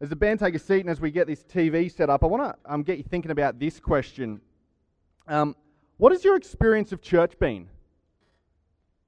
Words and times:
As 0.00 0.08
the 0.08 0.16
band 0.16 0.40
take 0.40 0.54
a 0.54 0.58
seat 0.58 0.80
and 0.80 0.90
as 0.90 1.00
we 1.00 1.10
get 1.10 1.26
this 1.26 1.44
TV 1.44 1.90
set 1.90 2.10
up, 2.10 2.24
I 2.24 2.26
want 2.26 2.42
to 2.42 2.72
um, 2.72 2.82
get 2.82 2.98
you 2.98 3.04
thinking 3.04 3.30
about 3.30 3.58
this 3.60 3.78
question. 3.78 4.40
Um, 5.28 5.54
what 5.98 6.10
has 6.12 6.24
your 6.24 6.36
experience 6.36 6.92
of 6.92 7.00
church 7.00 7.38
been? 7.38 7.68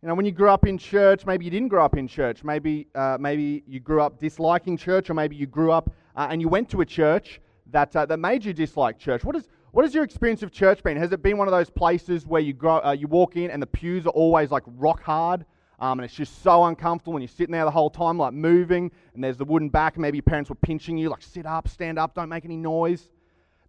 You 0.03 0.09
know, 0.09 0.15
when 0.15 0.25
you 0.25 0.31
grew 0.31 0.49
up 0.49 0.65
in 0.65 0.79
church, 0.79 1.27
maybe 1.27 1.45
you 1.45 1.51
didn't 1.51 1.69
grow 1.69 1.85
up 1.85 1.97
in 1.97 2.07
church. 2.07 2.45
Maybe, 2.45 2.87
uh, 2.95 3.19
maybe 3.19 3.65
you 3.67 3.81
grew 3.81 4.01
up 4.01 4.21
disliking 4.21 4.77
church, 4.77 5.11
or 5.11 5.15
maybe 5.15 5.35
you 5.35 5.47
grew 5.47 5.73
up 5.73 5.93
uh, 6.15 6.29
and 6.31 6.41
you 6.41 6.49
went 6.49 6.71
to 6.71 6.81
a 6.83 6.87
church 6.87 7.41
that, 7.73 7.95
uh, 7.97 8.07
that 8.07 8.19
made 8.19 8.45
you 8.45 8.53
dislike 8.53 8.99
church. 8.99 9.25
What, 9.25 9.35
is, 9.35 9.49
what 9.73 9.85
has 9.85 9.93
your 9.93 10.05
experience 10.05 10.45
of 10.45 10.53
church 10.53 10.85
been? 10.85 10.97
Has 10.97 11.11
it 11.11 11.21
been 11.21 11.37
one 11.37 11.49
of 11.49 11.53
those 11.53 11.71
places 11.71 12.25
where 12.25 12.41
you, 12.41 12.53
grow, 12.53 12.79
uh, 12.85 12.93
you 12.93 13.09
walk 13.09 13.37
in 13.37 13.51
and 13.51 13.61
the 13.61 13.67
pews 13.67 14.07
are 14.07 14.11
always 14.11 14.53
like 14.53 14.63
rock 14.67 15.03
hard? 15.03 15.45
Um, 15.79 15.99
and 15.99 16.05
it's 16.05 16.15
just 16.15 16.43
so 16.43 16.65
uncomfortable 16.65 17.15
and 17.15 17.23
you're 17.23 17.29
sitting 17.29 17.53
there 17.53 17.65
the 17.65 17.71
whole 17.71 17.91
time, 17.91 18.17
like 18.17 18.33
moving, 18.33 18.91
and 19.15 19.23
there's 19.23 19.37
the 19.37 19.45
wooden 19.45 19.69
back, 19.69 19.97
and 19.97 20.03
maybe 20.03 20.17
your 20.17 20.23
parents 20.23 20.49
were 20.49 20.57
pinching 20.57 20.97
you, 20.97 21.11
like 21.11 21.23
sit 21.23 21.45
up, 21.45 21.69
stand 21.69 21.99
up, 21.99 22.15
don't 22.15 22.29
make 22.29 22.45
any 22.45 22.57
noise. 22.57 23.09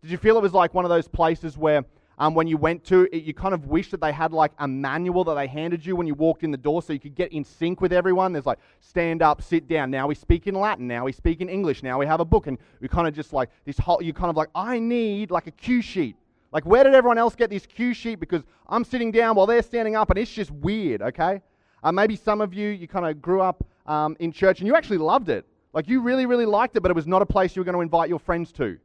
Did 0.01 0.11
you 0.11 0.17
feel 0.17 0.37
it 0.37 0.41
was 0.41 0.53
like 0.53 0.73
one 0.73 0.85
of 0.85 0.89
those 0.89 1.07
places 1.07 1.57
where 1.57 1.83
um, 2.19 2.33
when 2.33 2.47
you 2.47 2.57
went 2.57 2.83
to 2.85 3.07
it, 3.11 3.23
you 3.23 3.33
kind 3.33 3.53
of 3.53 3.67
wish 3.67 3.91
that 3.91 4.01
they 4.01 4.11
had 4.11 4.31
like 4.31 4.51
a 4.57 4.67
manual 4.67 5.23
that 5.25 5.35
they 5.35 5.45
handed 5.45 5.85
you 5.85 5.95
when 5.95 6.07
you 6.07 6.15
walked 6.15 6.43
in 6.43 6.49
the 6.49 6.57
door 6.57 6.81
so 6.81 6.91
you 6.91 6.99
could 6.99 7.13
get 7.13 7.31
in 7.31 7.43
sync 7.43 7.79
with 7.79 7.93
everyone? 7.93 8.33
There's 8.33 8.45
like 8.45 8.57
stand 8.79 9.21
up, 9.21 9.41
sit 9.41 9.67
down. 9.67 9.91
Now 9.91 10.07
we 10.07 10.15
speak 10.15 10.47
in 10.47 10.55
Latin. 10.55 10.87
Now 10.87 11.05
we 11.05 11.11
speak 11.11 11.41
in 11.41 11.49
English. 11.49 11.83
Now 11.83 11.99
we 11.99 12.07
have 12.07 12.19
a 12.19 12.25
book. 12.25 12.47
And 12.47 12.57
we 12.79 12.87
kind 12.87 13.07
of 13.07 13.13
just 13.13 13.33
like 13.33 13.49
this 13.65 13.77
whole, 13.77 14.01
you 14.01 14.13
kind 14.13 14.31
of 14.31 14.35
like, 14.35 14.49
I 14.55 14.79
need 14.79 15.29
like 15.29 15.45
a 15.45 15.51
cue 15.51 15.81
sheet. 15.81 16.15
Like, 16.51 16.65
where 16.65 16.83
did 16.83 16.95
everyone 16.95 17.19
else 17.19 17.35
get 17.35 17.51
this 17.51 17.67
cue 17.67 17.93
sheet? 17.93 18.19
Because 18.19 18.41
I'm 18.67 18.83
sitting 18.83 19.11
down 19.11 19.35
while 19.35 19.45
they're 19.45 19.61
standing 19.61 19.95
up 19.95 20.09
and 20.09 20.17
it's 20.17 20.31
just 20.31 20.49
weird, 20.49 21.03
okay? 21.03 21.41
Uh, 21.83 21.91
maybe 21.91 22.15
some 22.15 22.41
of 22.41 22.53
you, 22.53 22.69
you 22.69 22.87
kind 22.87 23.05
of 23.05 23.21
grew 23.21 23.41
up 23.41 23.65
um, 23.85 24.15
in 24.19 24.31
church 24.31 24.59
and 24.59 24.67
you 24.67 24.75
actually 24.75 24.97
loved 24.97 25.29
it. 25.29 25.45
Like 25.73 25.87
you 25.87 26.01
really, 26.01 26.25
really 26.25 26.45
liked 26.45 26.75
it, 26.75 26.81
but 26.81 26.89
it 26.89 26.95
was 26.95 27.07
not 27.07 27.21
a 27.21 27.25
place 27.25 27.55
you 27.55 27.61
were 27.61 27.65
going 27.65 27.75
to 27.75 27.81
invite 27.81 28.09
your 28.09 28.19
friends 28.19 28.51
to. 28.53 28.77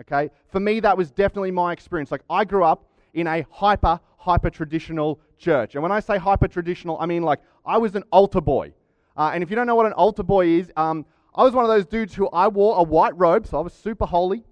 Okay? 0.00 0.30
For 0.48 0.60
me, 0.60 0.80
that 0.80 0.96
was 0.96 1.10
definitely 1.10 1.50
my 1.50 1.72
experience. 1.72 2.10
Like 2.10 2.22
I 2.30 2.44
grew 2.44 2.64
up 2.64 2.86
in 3.14 3.26
a 3.26 3.44
hyper, 3.50 3.98
hyper 4.16 4.50
traditional 4.50 5.20
church. 5.38 5.74
And 5.74 5.82
when 5.82 5.92
I 5.92 6.00
say 6.00 6.18
hyper 6.18 6.48
traditional, 6.48 6.96
I 7.00 7.06
mean 7.06 7.22
like 7.22 7.40
I 7.66 7.78
was 7.78 7.94
an 7.94 8.04
altar 8.12 8.40
boy. 8.40 8.72
Uh, 9.16 9.32
and 9.34 9.42
if 9.42 9.50
you 9.50 9.56
don't 9.56 9.66
know 9.66 9.74
what 9.74 9.86
an 9.86 9.92
altar 9.94 10.22
boy 10.22 10.46
is, 10.46 10.70
um, 10.76 11.04
I 11.34 11.42
was 11.42 11.52
one 11.52 11.64
of 11.64 11.70
those 11.70 11.86
dudes 11.86 12.14
who 12.14 12.28
I 12.28 12.48
wore 12.48 12.78
a 12.78 12.82
white 12.82 13.16
robe, 13.16 13.46
so 13.46 13.58
I 13.58 13.60
was 13.60 13.72
super 13.72 14.06
holy. 14.06 14.44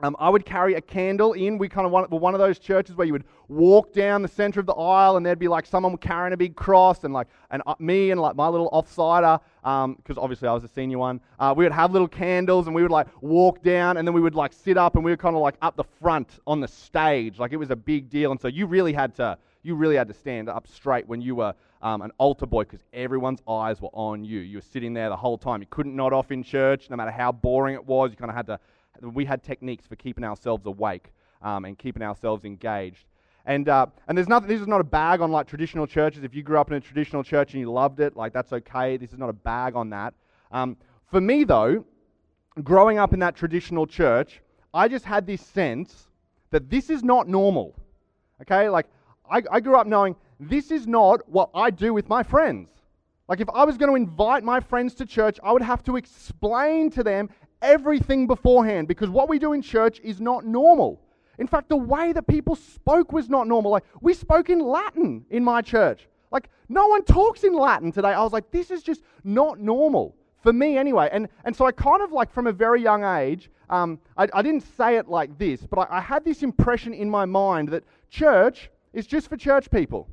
Um, 0.00 0.16
I 0.18 0.28
would 0.28 0.44
carry 0.44 0.74
a 0.74 0.80
candle 0.80 1.32
in. 1.34 1.56
We 1.56 1.68
kind 1.68 1.86
of 1.86 1.92
were 1.92 2.18
one 2.18 2.34
of 2.34 2.40
those 2.40 2.58
churches 2.58 2.96
where 2.96 3.06
you 3.06 3.12
would 3.12 3.24
walk 3.48 3.92
down 3.92 4.22
the 4.22 4.28
center 4.28 4.60
of 4.60 4.66
the 4.66 4.74
aisle 4.74 5.16
and 5.16 5.24
there'd 5.24 5.38
be 5.38 5.48
like 5.48 5.66
someone 5.66 5.96
carrying 5.96 6.32
a 6.32 6.36
big 6.36 6.56
cross 6.56 7.04
and 7.04 7.14
like 7.14 7.28
and 7.50 7.62
uh, 7.66 7.74
me 7.78 8.10
and 8.10 8.20
like 8.20 8.34
my 8.36 8.48
little 8.48 8.70
offsider, 8.70 9.40
because 9.62 10.16
um, 10.16 10.22
obviously 10.22 10.48
I 10.48 10.52
was 10.52 10.64
a 10.64 10.68
senior 10.68 10.98
one. 10.98 11.20
Uh, 11.38 11.54
we 11.56 11.64
would 11.64 11.72
have 11.72 11.92
little 11.92 12.08
candles 12.08 12.66
and 12.66 12.74
we 12.74 12.82
would 12.82 12.90
like 12.90 13.06
walk 13.22 13.62
down 13.62 13.96
and 13.96 14.06
then 14.06 14.14
we 14.14 14.20
would 14.20 14.34
like 14.34 14.52
sit 14.52 14.76
up 14.76 14.96
and 14.96 15.04
we 15.04 15.10
were 15.10 15.16
kind 15.16 15.36
of 15.36 15.42
like 15.42 15.56
up 15.62 15.76
the 15.76 15.84
front 16.02 16.40
on 16.46 16.60
the 16.60 16.68
stage, 16.68 17.38
like 17.38 17.52
it 17.52 17.56
was 17.56 17.70
a 17.70 17.76
big 17.76 18.10
deal. 18.10 18.30
And 18.30 18.40
so 18.40 18.48
you 18.48 18.66
really 18.66 18.92
had 18.92 19.14
to 19.16 19.38
you 19.62 19.74
really 19.74 19.96
had 19.96 20.08
to 20.08 20.14
stand 20.14 20.48
up 20.48 20.66
straight 20.68 21.08
when 21.08 21.20
you 21.20 21.34
were 21.34 21.54
um, 21.82 22.02
an 22.02 22.10
altar 22.18 22.46
boy 22.46 22.64
because 22.64 22.80
everyone's 22.92 23.40
eyes 23.48 23.80
were 23.80 23.90
on 23.92 24.24
you. 24.24 24.40
You 24.40 24.58
were 24.58 24.62
sitting 24.62 24.94
there 24.94 25.08
the 25.08 25.16
whole 25.16 25.38
time. 25.38 25.60
You 25.60 25.66
couldn't 25.70 25.96
nod 25.96 26.12
off 26.12 26.30
in 26.30 26.42
church, 26.42 26.88
no 26.90 26.96
matter 26.96 27.10
how 27.10 27.32
boring 27.32 27.74
it 27.74 27.84
was. 27.84 28.10
You 28.10 28.16
kind 28.16 28.30
of 28.30 28.36
had 28.36 28.46
to 28.46 28.58
we 29.00 29.24
had 29.24 29.42
techniques 29.42 29.86
for 29.86 29.96
keeping 29.96 30.24
ourselves 30.24 30.66
awake 30.66 31.12
um, 31.42 31.64
and 31.64 31.78
keeping 31.78 32.02
ourselves 32.02 32.44
engaged. 32.44 33.06
And, 33.46 33.68
uh, 33.68 33.86
and 34.08 34.16
there's 34.16 34.28
nothing, 34.28 34.48
this 34.48 34.60
is 34.60 34.66
not 34.66 34.80
a 34.80 34.84
bag 34.84 35.20
on 35.20 35.30
like 35.30 35.46
traditional 35.46 35.86
churches. 35.86 36.24
If 36.24 36.34
you 36.34 36.42
grew 36.42 36.58
up 36.58 36.70
in 36.70 36.76
a 36.76 36.80
traditional 36.80 37.22
church 37.22 37.52
and 37.52 37.60
you 37.60 37.70
loved 37.70 38.00
it, 38.00 38.16
like 38.16 38.32
that's 38.32 38.52
okay. 38.52 38.96
This 38.96 39.12
is 39.12 39.18
not 39.18 39.28
a 39.28 39.34
bag 39.34 39.76
on 39.76 39.90
that. 39.90 40.14
Um, 40.50 40.76
for 41.10 41.20
me, 41.20 41.44
though, 41.44 41.84
growing 42.62 42.98
up 42.98 43.12
in 43.12 43.20
that 43.20 43.36
traditional 43.36 43.86
church, 43.86 44.40
I 44.72 44.88
just 44.88 45.04
had 45.04 45.26
this 45.26 45.42
sense 45.42 46.08
that 46.50 46.70
this 46.70 46.88
is 46.88 47.04
not 47.04 47.28
normal. 47.28 47.74
Okay? 48.40 48.68
Like, 48.68 48.86
I, 49.30 49.42
I 49.50 49.60
grew 49.60 49.76
up 49.76 49.86
knowing 49.86 50.16
this 50.40 50.70
is 50.70 50.86
not 50.86 51.28
what 51.28 51.50
I 51.54 51.70
do 51.70 51.92
with 51.92 52.08
my 52.08 52.22
friends. 52.22 52.68
Like, 53.28 53.40
if 53.40 53.48
I 53.50 53.64
was 53.64 53.76
going 53.76 53.90
to 53.90 53.96
invite 53.96 54.44
my 54.44 54.60
friends 54.60 54.94
to 54.94 55.06
church, 55.06 55.38
I 55.42 55.52
would 55.52 55.62
have 55.62 55.82
to 55.84 55.96
explain 55.96 56.90
to 56.90 57.02
them 57.02 57.30
everything 57.64 58.26
beforehand 58.26 58.86
because 58.86 59.10
what 59.10 59.28
we 59.28 59.38
do 59.38 59.52
in 59.52 59.62
church 59.62 60.00
is 60.04 60.20
not 60.20 60.44
normal. 60.44 61.00
In 61.38 61.46
fact, 61.46 61.68
the 61.68 61.76
way 61.76 62.12
that 62.12 62.26
people 62.26 62.54
spoke 62.54 63.12
was 63.12 63.28
not 63.28 63.48
normal. 63.48 63.72
Like, 63.72 63.84
we 64.00 64.14
spoke 64.14 64.50
in 64.50 64.60
Latin 64.60 65.24
in 65.30 65.42
my 65.42 65.62
church. 65.62 66.06
Like, 66.30 66.48
no 66.68 66.86
one 66.86 67.04
talks 67.04 67.42
in 67.42 67.54
Latin 67.54 67.90
today. 67.90 68.08
I 68.08 68.22
was 68.22 68.32
like, 68.32 68.50
this 68.50 68.70
is 68.70 68.82
just 68.82 69.02
not 69.24 69.58
normal. 69.58 70.14
For 70.42 70.52
me, 70.52 70.76
anyway. 70.76 71.08
And, 71.10 71.28
and 71.44 71.56
so 71.56 71.64
I 71.64 71.72
kind 71.72 72.02
of 72.02 72.12
like, 72.12 72.30
from 72.30 72.46
a 72.46 72.52
very 72.52 72.82
young 72.82 73.02
age, 73.02 73.50
um, 73.70 73.98
I, 74.16 74.28
I, 74.34 74.42
didn't 74.42 74.64
say 74.76 74.98
it 74.98 75.08
like 75.08 75.38
this, 75.38 75.62
but 75.62 75.88
I, 75.90 75.96
I 75.96 76.00
had 76.00 76.22
this 76.22 76.42
impression 76.42 76.92
in 76.92 77.08
my 77.08 77.24
mind 77.24 77.70
that 77.70 77.82
church 78.10 78.70
is 78.92 79.06
just 79.06 79.28
for 79.28 79.38
church 79.38 79.70
people. 79.70 80.06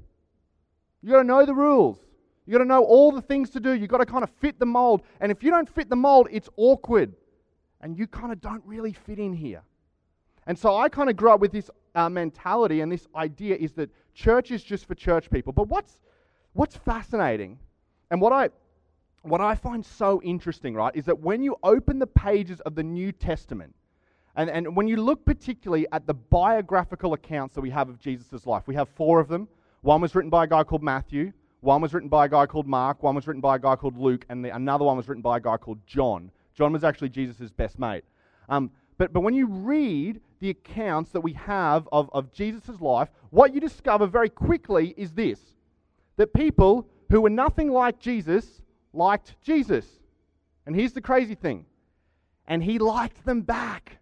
You 1.01 1.11
got 1.11 1.17
to 1.17 1.23
know 1.25 1.45
the 1.45 1.53
rules. 1.53 1.97
You 2.45 2.53
got 2.53 2.59
to 2.59 2.65
know 2.65 2.83
all 2.83 3.11
the 3.11 3.21
things 3.21 3.49
to 3.51 3.59
do. 3.59 3.73
You 3.73 3.87
got 3.87 3.97
to 3.97 4.05
kind 4.05 4.23
of 4.23 4.29
fit 4.39 4.57
the 4.57 4.65
mold. 4.65 5.01
And 5.19 5.31
if 5.31 5.43
you 5.43 5.51
don't 5.51 5.69
fit 5.69 5.89
the 5.89 5.95
mold, 5.97 6.29
it's 6.31 6.49
awkward 6.55 7.13
and 7.81 7.97
you 7.97 8.07
kind 8.07 8.31
of 8.31 8.39
don't 8.41 8.63
really 8.65 8.93
fit 8.93 9.19
in 9.19 9.33
here. 9.33 9.61
And 10.47 10.57
so 10.57 10.77
I 10.77 10.89
kind 10.89 11.09
of 11.09 11.15
grew 11.15 11.31
up 11.31 11.39
with 11.39 11.51
this 11.51 11.69
uh, 11.93 12.09
mentality 12.09 12.81
and 12.81 12.91
this 12.91 13.07
idea 13.15 13.55
is 13.55 13.73
that 13.73 13.89
church 14.13 14.51
is 14.51 14.63
just 14.63 14.87
for 14.87 14.95
church 14.95 15.29
people. 15.29 15.53
But 15.53 15.67
what's, 15.67 16.01
what's 16.53 16.75
fascinating 16.75 17.59
and 18.09 18.19
what 18.19 18.33
I, 18.33 18.49
what 19.21 19.41
I 19.41 19.55
find 19.55 19.85
so 19.85 20.21
interesting, 20.23 20.73
right, 20.73 20.95
is 20.95 21.05
that 21.05 21.19
when 21.19 21.43
you 21.43 21.55
open 21.63 21.99
the 21.99 22.07
pages 22.07 22.59
of 22.61 22.75
the 22.75 22.83
New 22.83 23.11
Testament, 23.11 23.75
and, 24.35 24.49
and 24.49 24.75
when 24.75 24.87
you 24.87 24.97
look 24.97 25.25
particularly 25.25 25.85
at 25.91 26.07
the 26.07 26.13
biographical 26.13 27.13
accounts 27.13 27.55
that 27.55 27.61
we 27.61 27.69
have 27.69 27.89
of 27.89 27.99
Jesus' 27.99 28.45
life, 28.45 28.63
we 28.65 28.75
have 28.75 28.89
four 28.89 29.19
of 29.19 29.27
them. 29.27 29.47
One 29.81 30.01
was 30.01 30.15
written 30.15 30.29
by 30.29 30.45
a 30.45 30.47
guy 30.47 30.63
called 30.63 30.83
Matthew, 30.83 31.33
one 31.59 31.81
was 31.81 31.93
written 31.93 32.09
by 32.09 32.25
a 32.25 32.29
guy 32.29 32.45
called 32.47 32.67
Mark, 32.67 33.03
one 33.03 33.15
was 33.15 33.27
written 33.27 33.41
by 33.41 33.57
a 33.57 33.59
guy 33.59 33.75
called 33.75 33.97
Luke, 33.97 34.25
and 34.29 34.43
the, 34.43 34.55
another 34.55 34.85
one 34.85 34.97
was 34.97 35.07
written 35.07 35.21
by 35.21 35.37
a 35.37 35.39
guy 35.39 35.57
called 35.57 35.79
John. 35.85 36.31
John 36.61 36.73
was 36.73 36.83
actually 36.83 37.09
Jesus' 37.09 37.49
best 37.49 37.79
mate. 37.79 38.03
Um, 38.47 38.69
but, 38.99 39.11
but 39.11 39.21
when 39.21 39.33
you 39.33 39.47
read 39.47 40.21
the 40.41 40.51
accounts 40.51 41.09
that 41.09 41.21
we 41.21 41.33
have 41.33 41.89
of, 41.91 42.07
of 42.13 42.31
Jesus' 42.31 42.79
life, 42.79 43.09
what 43.31 43.51
you 43.51 43.59
discover 43.59 44.05
very 44.05 44.29
quickly 44.29 44.93
is 44.95 45.11
this 45.13 45.39
that 46.17 46.35
people 46.35 46.87
who 47.09 47.19
were 47.19 47.31
nothing 47.31 47.71
like 47.71 47.97
Jesus 47.97 48.61
liked 48.93 49.41
Jesus. 49.41 49.87
And 50.67 50.75
here's 50.75 50.93
the 50.93 51.01
crazy 51.01 51.33
thing 51.33 51.65
and 52.45 52.63
he 52.63 52.77
liked 52.77 53.25
them 53.25 53.41
back. 53.41 53.97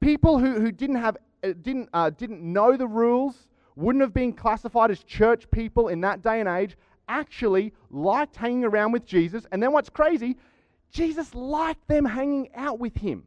People 0.00 0.38
who, 0.38 0.58
who 0.58 0.72
didn't, 0.72 0.96
have, 0.96 1.18
uh, 1.42 1.52
didn't, 1.60 1.90
uh, 1.92 2.08
didn't 2.08 2.40
know 2.40 2.74
the 2.74 2.86
rules, 2.86 3.48
wouldn't 3.76 4.00
have 4.00 4.14
been 4.14 4.32
classified 4.32 4.90
as 4.90 5.04
church 5.04 5.50
people 5.50 5.88
in 5.88 6.00
that 6.00 6.22
day 6.22 6.40
and 6.40 6.48
age, 6.48 6.78
actually 7.06 7.74
liked 7.90 8.34
hanging 8.34 8.64
around 8.64 8.92
with 8.92 9.04
Jesus. 9.04 9.46
And 9.52 9.62
then 9.62 9.72
what's 9.72 9.90
crazy 9.90 10.38
Jesus 10.94 11.34
liked 11.34 11.86
them 11.88 12.04
hanging 12.04 12.48
out 12.54 12.78
with 12.78 12.96
him. 12.96 13.26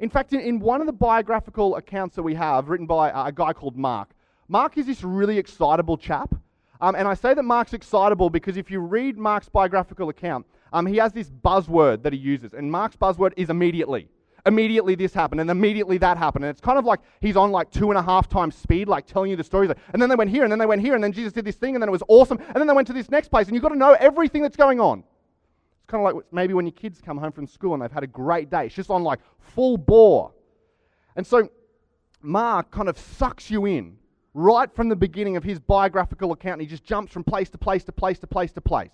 In 0.00 0.10
fact, 0.10 0.32
in, 0.32 0.40
in 0.40 0.58
one 0.58 0.80
of 0.80 0.88
the 0.88 0.92
biographical 0.92 1.76
accounts 1.76 2.16
that 2.16 2.22
we 2.24 2.34
have, 2.34 2.68
written 2.68 2.86
by 2.86 3.28
a 3.28 3.30
guy 3.30 3.52
called 3.52 3.76
Mark, 3.76 4.10
Mark 4.48 4.76
is 4.76 4.86
this 4.86 5.04
really 5.04 5.38
excitable 5.38 5.96
chap. 5.96 6.34
Um, 6.80 6.96
and 6.96 7.06
I 7.06 7.14
say 7.14 7.32
that 7.32 7.44
Mark's 7.44 7.74
excitable 7.74 8.28
because 8.28 8.56
if 8.56 8.72
you 8.72 8.80
read 8.80 9.16
Mark's 9.16 9.48
biographical 9.48 10.08
account, 10.08 10.46
um, 10.72 10.84
he 10.84 10.96
has 10.96 11.12
this 11.12 11.30
buzzword 11.30 12.02
that 12.02 12.12
he 12.12 12.18
uses. 12.18 12.54
And 12.54 12.72
Mark's 12.72 12.96
buzzword 12.96 13.34
is 13.36 13.50
immediately. 13.50 14.08
Immediately 14.46 14.96
this 14.96 15.14
happened, 15.14 15.42
and 15.42 15.50
immediately 15.50 15.98
that 15.98 16.16
happened. 16.16 16.44
And 16.44 16.50
it's 16.50 16.62
kind 16.62 16.78
of 16.78 16.86
like 16.86 17.00
he's 17.20 17.36
on 17.36 17.52
like 17.52 17.70
two 17.70 17.90
and 17.90 17.98
a 17.98 18.02
half 18.02 18.28
times 18.28 18.56
speed, 18.56 18.88
like 18.88 19.06
telling 19.06 19.30
you 19.30 19.36
the 19.36 19.44
stories. 19.44 19.70
And 19.92 20.02
then 20.02 20.08
they 20.08 20.16
went 20.16 20.30
here, 20.30 20.42
and 20.42 20.50
then 20.50 20.58
they 20.58 20.66
went 20.66 20.80
here, 20.80 20.94
and 20.94 21.04
then 21.04 21.12
Jesus 21.12 21.32
did 21.32 21.44
this 21.44 21.56
thing, 21.56 21.76
and 21.76 21.82
then 21.82 21.88
it 21.88 21.92
was 21.92 22.02
awesome. 22.08 22.38
And 22.48 22.56
then 22.56 22.66
they 22.66 22.72
went 22.72 22.88
to 22.88 22.94
this 22.94 23.10
next 23.10 23.28
place, 23.28 23.46
and 23.46 23.54
you've 23.54 23.62
got 23.62 23.68
to 23.68 23.78
know 23.78 23.92
everything 24.00 24.42
that's 24.42 24.56
going 24.56 24.80
on 24.80 25.04
kind 25.90 26.06
of 26.06 26.14
like 26.14 26.24
maybe 26.32 26.54
when 26.54 26.66
your 26.66 26.72
kids 26.72 27.00
come 27.00 27.18
home 27.18 27.32
from 27.32 27.46
school 27.46 27.74
and 27.74 27.82
they've 27.82 27.92
had 27.92 28.04
a 28.04 28.08
great 28.08 28.50
day. 28.50 28.66
It's 28.66 28.74
just 28.74 28.90
on 28.90 29.02
like 29.02 29.20
full 29.38 29.76
bore. 29.76 30.32
And 31.16 31.26
so 31.26 31.48
Mark 32.22 32.70
kind 32.70 32.88
of 32.88 32.98
sucks 32.98 33.50
you 33.50 33.66
in 33.66 33.96
right 34.32 34.72
from 34.74 34.88
the 34.88 34.96
beginning 34.96 35.36
of 35.36 35.44
his 35.44 35.58
biographical 35.58 36.32
account. 36.32 36.60
He 36.60 36.66
just 36.66 36.84
jumps 36.84 37.12
from 37.12 37.24
place 37.24 37.50
to 37.50 37.58
place 37.58 37.84
to 37.84 37.92
place 37.92 38.18
to 38.20 38.26
place 38.26 38.52
to 38.52 38.60
place. 38.60 38.92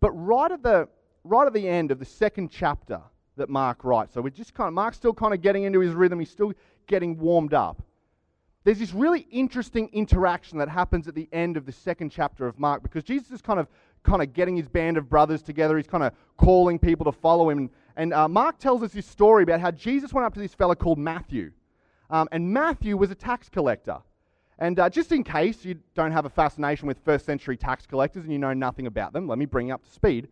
But 0.00 0.12
right 0.12 0.52
at 0.52 0.62
the 0.62 0.88
right 1.24 1.46
at 1.46 1.52
the 1.52 1.68
end 1.68 1.90
of 1.90 1.98
the 1.98 2.04
second 2.04 2.50
chapter 2.50 3.00
that 3.36 3.48
Mark 3.48 3.84
writes, 3.84 4.14
so 4.14 4.20
we're 4.20 4.30
just 4.30 4.54
kind 4.54 4.68
of 4.68 4.74
Mark's 4.74 4.96
still 4.96 5.12
kind 5.12 5.34
of 5.34 5.42
getting 5.42 5.64
into 5.64 5.80
his 5.80 5.92
rhythm. 5.92 6.20
He's 6.20 6.30
still 6.30 6.52
getting 6.86 7.18
warmed 7.18 7.52
up. 7.52 7.82
There's 8.64 8.78
this 8.78 8.92
really 8.92 9.28
interesting 9.30 9.88
interaction 9.92 10.58
that 10.58 10.68
happens 10.68 11.06
at 11.06 11.14
the 11.14 11.28
end 11.32 11.56
of 11.56 11.66
the 11.66 11.72
second 11.72 12.10
chapter 12.10 12.48
of 12.48 12.58
Mark 12.58 12.82
because 12.82 13.04
Jesus 13.04 13.30
is 13.30 13.40
kind 13.40 13.60
of 13.60 13.68
kind 14.06 14.22
of 14.22 14.32
getting 14.32 14.56
his 14.56 14.68
band 14.68 14.96
of 14.96 15.10
brothers 15.10 15.42
together. 15.42 15.76
He's 15.76 15.86
kind 15.86 16.04
of 16.04 16.12
calling 16.36 16.78
people 16.78 17.04
to 17.04 17.12
follow 17.12 17.50
him. 17.50 17.70
And 17.96 18.14
uh, 18.14 18.28
Mark 18.28 18.58
tells 18.58 18.82
us 18.82 18.92
this 18.92 19.06
story 19.06 19.42
about 19.42 19.60
how 19.60 19.70
Jesus 19.72 20.12
went 20.12 20.24
up 20.24 20.34
to 20.34 20.40
this 20.40 20.54
fellow 20.54 20.74
called 20.74 20.98
Matthew. 20.98 21.50
Um, 22.08 22.28
and 22.32 22.52
Matthew 22.52 22.96
was 22.96 23.10
a 23.10 23.14
tax 23.14 23.48
collector. 23.48 23.98
And 24.58 24.78
uh, 24.78 24.88
just 24.88 25.12
in 25.12 25.22
case 25.22 25.64
you 25.64 25.78
don't 25.94 26.12
have 26.12 26.24
a 26.24 26.30
fascination 26.30 26.86
with 26.86 26.98
first 27.04 27.26
century 27.26 27.56
tax 27.56 27.84
collectors 27.84 28.24
and 28.24 28.32
you 28.32 28.38
know 28.38 28.54
nothing 28.54 28.86
about 28.86 29.12
them, 29.12 29.28
let 29.28 29.38
me 29.38 29.44
bring 29.44 29.68
you 29.68 29.74
up 29.74 29.84
to 29.84 29.90
speed. 29.90 30.28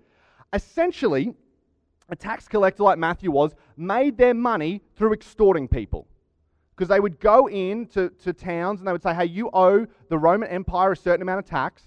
Essentially, 0.52 1.34
a 2.08 2.16
tax 2.16 2.48
collector 2.48 2.84
like 2.84 2.98
Matthew 2.98 3.30
was 3.30 3.54
made 3.76 4.16
their 4.16 4.34
money 4.34 4.80
through 4.96 5.12
extorting 5.12 5.68
people. 5.68 6.06
Because 6.74 6.88
they 6.88 7.00
would 7.00 7.20
go 7.20 7.48
in 7.48 7.86
to, 7.88 8.10
to 8.24 8.32
towns 8.32 8.80
and 8.80 8.88
they 8.88 8.92
would 8.92 9.02
say, 9.02 9.14
hey, 9.14 9.26
you 9.26 9.50
owe 9.52 9.86
the 10.08 10.18
Roman 10.18 10.48
Empire 10.48 10.92
a 10.92 10.96
certain 10.96 11.22
amount 11.22 11.38
of 11.40 11.44
tax. 11.44 11.82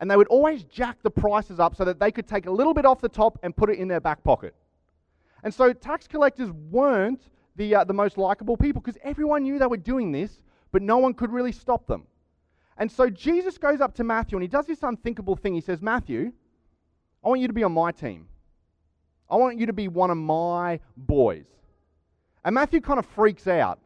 And 0.00 0.10
they 0.10 0.16
would 0.16 0.28
always 0.28 0.64
jack 0.64 0.98
the 1.02 1.10
prices 1.10 1.58
up 1.58 1.74
so 1.74 1.84
that 1.84 1.98
they 1.98 2.12
could 2.12 2.28
take 2.28 2.46
a 2.46 2.50
little 2.50 2.74
bit 2.74 2.86
off 2.86 3.00
the 3.00 3.08
top 3.08 3.38
and 3.42 3.56
put 3.56 3.70
it 3.70 3.78
in 3.78 3.88
their 3.88 4.00
back 4.00 4.22
pocket. 4.22 4.54
And 5.42 5.52
so 5.52 5.72
tax 5.72 6.06
collectors 6.06 6.50
weren't 6.50 7.22
the, 7.56 7.74
uh, 7.74 7.84
the 7.84 7.94
most 7.94 8.16
likable 8.16 8.56
people 8.56 8.80
because 8.80 8.98
everyone 9.02 9.42
knew 9.42 9.58
they 9.58 9.66
were 9.66 9.76
doing 9.76 10.12
this, 10.12 10.40
but 10.72 10.82
no 10.82 10.98
one 10.98 11.14
could 11.14 11.32
really 11.32 11.52
stop 11.52 11.86
them. 11.86 12.06
And 12.76 12.90
so 12.90 13.10
Jesus 13.10 13.58
goes 13.58 13.80
up 13.80 13.94
to 13.96 14.04
Matthew 14.04 14.38
and 14.38 14.42
he 14.42 14.48
does 14.48 14.66
this 14.66 14.82
unthinkable 14.82 15.34
thing. 15.34 15.54
He 15.54 15.60
says, 15.60 15.82
Matthew, 15.82 16.32
I 17.24 17.28
want 17.28 17.40
you 17.40 17.48
to 17.48 17.52
be 17.52 17.64
on 17.64 17.72
my 17.72 17.90
team. 17.90 18.28
I 19.28 19.36
want 19.36 19.58
you 19.58 19.66
to 19.66 19.72
be 19.72 19.88
one 19.88 20.10
of 20.10 20.16
my 20.16 20.80
boys. 20.96 21.46
And 22.44 22.54
Matthew 22.54 22.80
kind 22.80 22.98
of 22.98 23.06
freaks 23.06 23.46
out. 23.46 23.80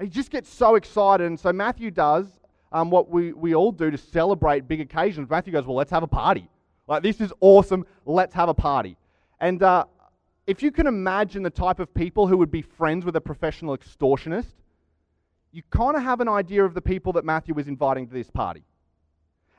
He 0.00 0.08
just 0.08 0.30
gets 0.30 0.52
so 0.52 0.74
excited. 0.74 1.26
And 1.26 1.38
so 1.38 1.52
Matthew 1.52 1.90
does 1.90 2.26
um, 2.74 2.90
what 2.90 3.08
we, 3.08 3.32
we 3.32 3.54
all 3.54 3.72
do 3.72 3.90
to 3.90 3.96
celebrate 3.96 4.66
big 4.66 4.80
occasions. 4.80 5.30
Matthew 5.30 5.52
goes, 5.52 5.64
Well, 5.64 5.76
let's 5.76 5.92
have 5.92 6.02
a 6.02 6.08
party. 6.08 6.50
Like, 6.88 7.02
this 7.02 7.20
is 7.20 7.32
awesome. 7.40 7.86
Let's 8.04 8.34
have 8.34 8.48
a 8.50 8.54
party. 8.54 8.98
And 9.40 9.62
uh, 9.62 9.84
if 10.46 10.62
you 10.62 10.70
can 10.72 10.86
imagine 10.86 11.42
the 11.44 11.50
type 11.50 11.78
of 11.78 11.94
people 11.94 12.26
who 12.26 12.36
would 12.36 12.50
be 12.50 12.62
friends 12.62 13.04
with 13.04 13.14
a 13.16 13.20
professional 13.20 13.78
extortionist, 13.78 14.52
you 15.52 15.62
kind 15.70 15.96
of 15.96 16.02
have 16.02 16.20
an 16.20 16.28
idea 16.28 16.64
of 16.64 16.74
the 16.74 16.82
people 16.82 17.12
that 17.12 17.24
Matthew 17.24 17.54
was 17.54 17.68
inviting 17.68 18.08
to 18.08 18.12
this 18.12 18.28
party. 18.28 18.64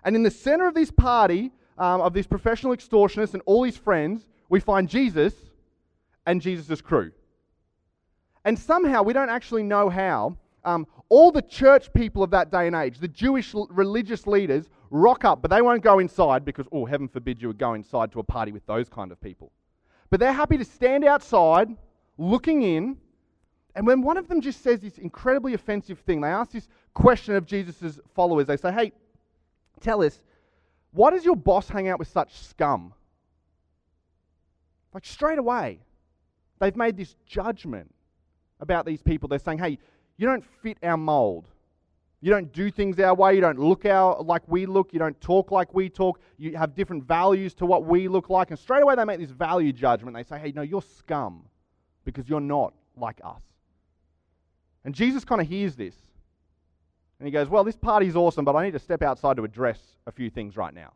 And 0.03 0.15
in 0.15 0.21
the 0.21 0.29
center 0.29 0.67
of 0.67 0.75
this 0.75 0.91
party, 0.91 1.51
um, 1.77 2.01
of 2.01 2.13
this 2.13 2.27
professional 2.27 2.75
extortionist 2.75 3.33
and 3.33 3.41
all 3.45 3.63
his 3.63 3.77
friends, 3.77 4.27
we 4.49 4.59
find 4.59 4.89
Jesus 4.89 5.33
and 6.25 6.41
Jesus' 6.41 6.81
crew. 6.81 7.13
And 8.43 8.59
somehow, 8.59 9.03
we 9.03 9.13
don't 9.13 9.29
actually 9.29 9.63
know 9.63 9.89
how, 9.89 10.37
um, 10.65 10.87
all 11.09 11.31
the 11.31 11.41
church 11.41 11.93
people 11.93 12.23
of 12.23 12.31
that 12.31 12.51
day 12.51 12.67
and 12.67 12.75
age, 12.75 12.99
the 12.99 13.07
Jewish 13.07 13.53
religious 13.69 14.27
leaders, 14.27 14.69
rock 14.89 15.23
up, 15.23 15.41
but 15.41 15.51
they 15.51 15.61
won't 15.61 15.83
go 15.83 15.99
inside 15.99 16.43
because, 16.43 16.67
oh, 16.71 16.85
heaven 16.85 17.07
forbid 17.07 17.41
you 17.41 17.47
would 17.47 17.57
go 17.57 17.73
inside 17.73 18.11
to 18.11 18.19
a 18.19 18.23
party 18.23 18.51
with 18.51 18.65
those 18.65 18.89
kind 18.89 19.11
of 19.11 19.21
people. 19.21 19.51
But 20.09 20.19
they're 20.19 20.33
happy 20.33 20.57
to 20.57 20.65
stand 20.65 21.05
outside, 21.05 21.69
looking 22.17 22.63
in, 22.63 22.97
and 23.75 23.85
when 23.85 24.01
one 24.01 24.17
of 24.17 24.27
them 24.27 24.41
just 24.41 24.61
says 24.63 24.79
this 24.79 24.97
incredibly 24.97 25.53
offensive 25.53 25.99
thing, 25.99 26.21
they 26.21 26.29
ask 26.29 26.51
this 26.51 26.67
question 26.93 27.35
of 27.35 27.45
Jesus' 27.45 27.99
followers. 28.15 28.47
They 28.47 28.57
say, 28.57 28.71
Hey, 28.71 28.93
tell 29.81 30.01
us, 30.01 30.21
why 30.91 31.11
does 31.11 31.25
your 31.25 31.35
boss 31.35 31.67
hang 31.67 31.89
out 31.89 31.99
with 31.99 32.07
such 32.07 32.33
scum? 32.39 32.93
Like 34.93 35.05
straight 35.05 35.39
away, 35.39 35.81
they've 36.59 36.75
made 36.75 36.95
this 36.95 37.15
judgment 37.25 37.93
about 38.61 38.85
these 38.85 39.01
people. 39.01 39.27
They're 39.27 39.39
saying, 39.39 39.59
hey, 39.59 39.77
you 40.17 40.27
don't 40.27 40.43
fit 40.61 40.77
our 40.83 40.97
mold. 40.97 41.47
You 42.21 42.31
don't 42.31 42.51
do 42.51 42.71
things 42.71 42.99
our 42.99 43.13
way. 43.13 43.35
You 43.35 43.41
don't 43.41 43.59
look 43.59 43.85
our, 43.85 44.21
like 44.21 44.41
we 44.47 44.65
look. 44.65 44.93
You 44.93 44.99
don't 44.99 45.19
talk 45.21 45.51
like 45.51 45.73
we 45.73 45.89
talk. 45.89 46.19
You 46.37 46.57
have 46.57 46.73
different 46.73 47.03
values 47.03 47.53
to 47.55 47.65
what 47.65 47.85
we 47.85 48.07
look 48.07 48.29
like. 48.29 48.49
And 48.49 48.57
straight 48.57 48.81
away, 48.81 48.95
they 48.95 49.05
make 49.05 49.19
this 49.19 49.29
value 49.29 49.71
judgment. 49.71 50.15
They 50.15 50.23
say, 50.23 50.39
hey, 50.39 50.51
no, 50.51 50.61
you're 50.61 50.81
scum 50.81 51.43
because 52.03 52.27
you're 52.27 52.39
not 52.39 52.73
like 52.97 53.19
us. 53.23 53.41
And 54.85 54.95
Jesus 54.95 55.25
kind 55.25 55.41
of 55.41 55.47
hears 55.47 55.75
this. 55.75 55.95
And 57.19 57.27
he 57.27 57.31
goes, 57.31 57.49
Well, 57.49 57.63
this 57.63 57.75
party's 57.75 58.15
awesome, 58.15 58.45
but 58.45 58.55
I 58.55 58.65
need 58.65 58.73
to 58.73 58.79
step 58.79 59.01
outside 59.01 59.37
to 59.37 59.43
address 59.43 59.79
a 60.05 60.11
few 60.11 60.29
things 60.29 60.55
right 60.55 60.73
now. 60.73 60.93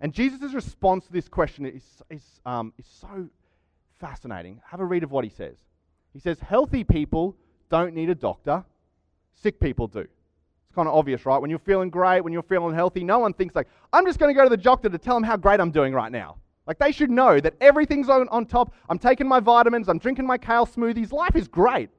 And 0.00 0.12
Jesus' 0.12 0.52
response 0.52 1.06
to 1.06 1.12
this 1.12 1.28
question 1.28 1.66
is, 1.66 1.82
is, 2.08 2.22
um, 2.46 2.72
is 2.78 2.86
so 2.86 3.28
fascinating. 3.98 4.60
Have 4.64 4.80
a 4.80 4.84
read 4.84 5.02
of 5.02 5.10
what 5.10 5.24
he 5.24 5.30
says. 5.30 5.56
He 6.12 6.20
says, 6.20 6.38
Healthy 6.40 6.84
people 6.84 7.36
don't 7.70 7.94
need 7.94 8.10
a 8.10 8.14
doctor, 8.14 8.64
sick 9.34 9.60
people 9.60 9.86
do. 9.86 10.00
It's 10.00 10.74
kind 10.74 10.88
of 10.88 10.94
obvious, 10.94 11.26
right? 11.26 11.38
When 11.38 11.50
you're 11.50 11.58
feeling 11.58 11.90
great, 11.90 12.22
when 12.22 12.32
you're 12.32 12.42
feeling 12.42 12.74
healthy, 12.74 13.04
no 13.04 13.18
one 13.18 13.32
thinks, 13.32 13.54
like, 13.54 13.68
I'm 13.92 14.04
just 14.06 14.18
going 14.18 14.34
to 14.34 14.38
go 14.38 14.44
to 14.44 14.50
the 14.50 14.56
doctor 14.56 14.88
to 14.88 14.98
tell 14.98 15.14
them 15.14 15.22
how 15.22 15.36
great 15.36 15.60
I'm 15.60 15.70
doing 15.70 15.92
right 15.92 16.12
now. 16.12 16.36
Like, 16.66 16.78
they 16.78 16.92
should 16.92 17.10
know 17.10 17.40
that 17.40 17.54
everything's 17.60 18.08
on, 18.10 18.28
on 18.28 18.44
top. 18.44 18.74
I'm 18.90 18.98
taking 18.98 19.26
my 19.26 19.40
vitamins, 19.40 19.88
I'm 19.88 19.98
drinking 19.98 20.26
my 20.26 20.36
kale 20.36 20.66
smoothies. 20.66 21.12
Life 21.12 21.36
is 21.36 21.48
great. 21.48 21.90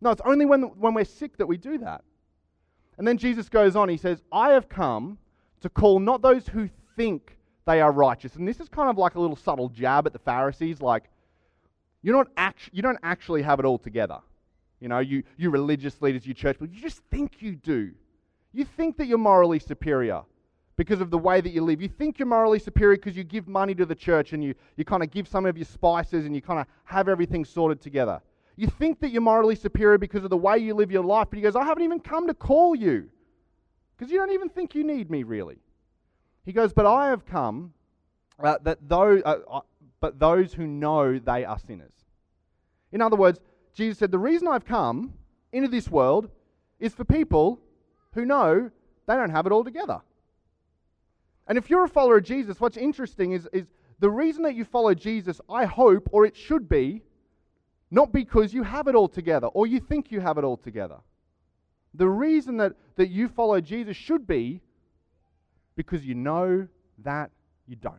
No, 0.00 0.10
it's 0.10 0.22
only 0.24 0.46
when, 0.46 0.62
when 0.62 0.94
we're 0.94 1.04
sick 1.04 1.36
that 1.38 1.46
we 1.46 1.56
do 1.56 1.78
that. 1.78 2.02
And 2.98 3.06
then 3.06 3.18
Jesus 3.18 3.48
goes 3.48 3.76
on, 3.76 3.88
he 3.88 3.96
says, 3.96 4.22
I 4.30 4.50
have 4.50 4.68
come 4.68 5.18
to 5.60 5.68
call 5.68 5.98
not 5.98 6.22
those 6.22 6.46
who 6.46 6.68
think 6.96 7.36
they 7.66 7.80
are 7.80 7.92
righteous. 7.92 8.36
And 8.36 8.46
this 8.46 8.60
is 8.60 8.68
kind 8.68 8.88
of 8.88 8.98
like 8.98 9.14
a 9.14 9.20
little 9.20 9.36
subtle 9.36 9.68
jab 9.68 10.06
at 10.06 10.12
the 10.12 10.18
Pharisees, 10.18 10.80
like, 10.80 11.04
you're 12.02 12.16
not 12.16 12.28
act- 12.36 12.70
you 12.72 12.82
don't 12.82 12.98
actually 13.02 13.42
have 13.42 13.58
it 13.58 13.66
all 13.66 13.78
together. 13.78 14.18
You 14.80 14.88
know, 14.88 14.98
you, 14.98 15.22
you 15.36 15.50
religious 15.50 16.00
leaders, 16.00 16.26
you 16.26 16.34
church 16.34 16.58
people, 16.58 16.74
you 16.74 16.80
just 16.80 17.02
think 17.10 17.42
you 17.42 17.54
do. 17.54 17.92
You 18.52 18.64
think 18.64 18.96
that 18.96 19.06
you're 19.06 19.18
morally 19.18 19.58
superior 19.58 20.22
because 20.76 21.00
of 21.00 21.10
the 21.10 21.18
way 21.18 21.40
that 21.40 21.50
you 21.50 21.62
live. 21.62 21.82
You 21.82 21.88
think 21.88 22.18
you're 22.18 22.26
morally 22.26 22.58
superior 22.58 22.96
because 22.96 23.16
you 23.16 23.22
give 23.22 23.46
money 23.46 23.74
to 23.74 23.84
the 23.84 23.94
church 23.94 24.32
and 24.32 24.42
you, 24.42 24.54
you 24.76 24.84
kind 24.84 25.02
of 25.02 25.10
give 25.10 25.28
some 25.28 25.44
of 25.46 25.56
your 25.56 25.66
spices 25.66 26.24
and 26.24 26.34
you 26.34 26.40
kind 26.40 26.58
of 26.58 26.66
have 26.84 27.08
everything 27.08 27.44
sorted 27.44 27.80
together. 27.80 28.20
You 28.56 28.66
think 28.66 29.00
that 29.00 29.10
you're 29.10 29.22
morally 29.22 29.54
superior 29.54 29.98
because 29.98 30.24
of 30.24 30.30
the 30.30 30.36
way 30.36 30.58
you 30.58 30.74
live 30.74 30.90
your 30.90 31.04
life, 31.04 31.28
but 31.30 31.36
he 31.36 31.42
goes, 31.42 31.54
I 31.54 31.64
haven't 31.64 31.84
even 31.84 32.00
come 32.00 32.26
to 32.26 32.34
call 32.34 32.74
you 32.74 33.08
because 33.96 34.10
you 34.10 34.18
don't 34.18 34.32
even 34.32 34.48
think 34.48 34.74
you 34.74 34.82
need 34.82 35.10
me, 35.10 35.22
really. 35.22 35.58
He 36.44 36.52
goes, 36.52 36.72
But 36.72 36.86
I 36.86 37.08
have 37.08 37.26
come 37.26 37.74
uh, 38.42 38.56
that 38.62 38.78
those, 38.88 39.22
uh, 39.24 39.36
uh, 39.50 39.60
but 40.00 40.18
those 40.18 40.54
who 40.54 40.66
know 40.66 41.18
they 41.18 41.44
are 41.44 41.58
sinners. 41.58 41.92
In 42.92 43.02
other 43.02 43.16
words, 43.16 43.38
Jesus 43.74 43.98
said, 43.98 44.10
The 44.10 44.18
reason 44.18 44.48
I've 44.48 44.64
come 44.64 45.14
into 45.52 45.68
this 45.68 45.88
world 45.88 46.30
is 46.78 46.94
for 46.94 47.04
people 47.04 47.60
who 48.12 48.24
know 48.24 48.70
they 49.06 49.14
don't 49.14 49.30
have 49.30 49.46
it 49.46 49.52
all 49.52 49.64
together. 49.64 50.00
And 51.46 51.58
if 51.58 51.68
you're 51.68 51.84
a 51.84 51.88
follower 51.88 52.18
of 52.18 52.24
Jesus, 52.24 52.60
what's 52.60 52.76
interesting 52.76 53.32
is, 53.32 53.48
is 53.52 53.66
the 53.98 54.10
reason 54.10 54.42
that 54.44 54.54
you 54.54 54.64
follow 54.64 54.94
Jesus, 54.94 55.40
I 55.48 55.64
hope, 55.64 56.08
or 56.12 56.24
it 56.24 56.36
should 56.36 56.68
be, 56.68 57.02
not 57.90 58.12
because 58.12 58.54
you 58.54 58.62
have 58.62 58.86
it 58.86 58.94
all 58.94 59.08
together 59.08 59.48
or 59.48 59.66
you 59.66 59.80
think 59.80 60.12
you 60.12 60.20
have 60.20 60.38
it 60.38 60.44
all 60.44 60.56
together. 60.56 60.98
The 61.94 62.08
reason 62.08 62.56
that, 62.58 62.74
that 62.96 63.08
you 63.08 63.28
follow 63.28 63.60
Jesus 63.60 63.96
should 63.96 64.26
be 64.26 64.60
because 65.74 66.04
you 66.04 66.14
know 66.14 66.68
that 66.98 67.30
you 67.66 67.74
don't. 67.74 67.96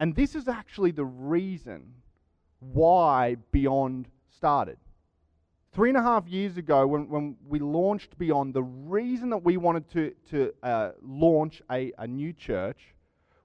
And 0.00 0.14
this 0.16 0.34
is 0.34 0.48
actually 0.48 0.90
the 0.90 1.04
reason 1.04 1.94
why 2.58 3.36
Beyond 3.52 4.08
started. 4.36 4.78
Three 5.72 5.88
and 5.88 5.96
a 5.96 6.02
half 6.02 6.28
years 6.28 6.58
ago, 6.58 6.86
when, 6.86 7.08
when 7.08 7.36
we 7.48 7.58
launched 7.58 8.18
Beyond, 8.18 8.52
the 8.52 8.62
reason 8.62 9.30
that 9.30 9.38
we 9.38 9.56
wanted 9.56 9.88
to, 9.92 10.12
to 10.30 10.52
uh, 10.62 10.90
launch 11.00 11.62
a, 11.70 11.92
a 11.98 12.06
new 12.06 12.32
church 12.32 12.94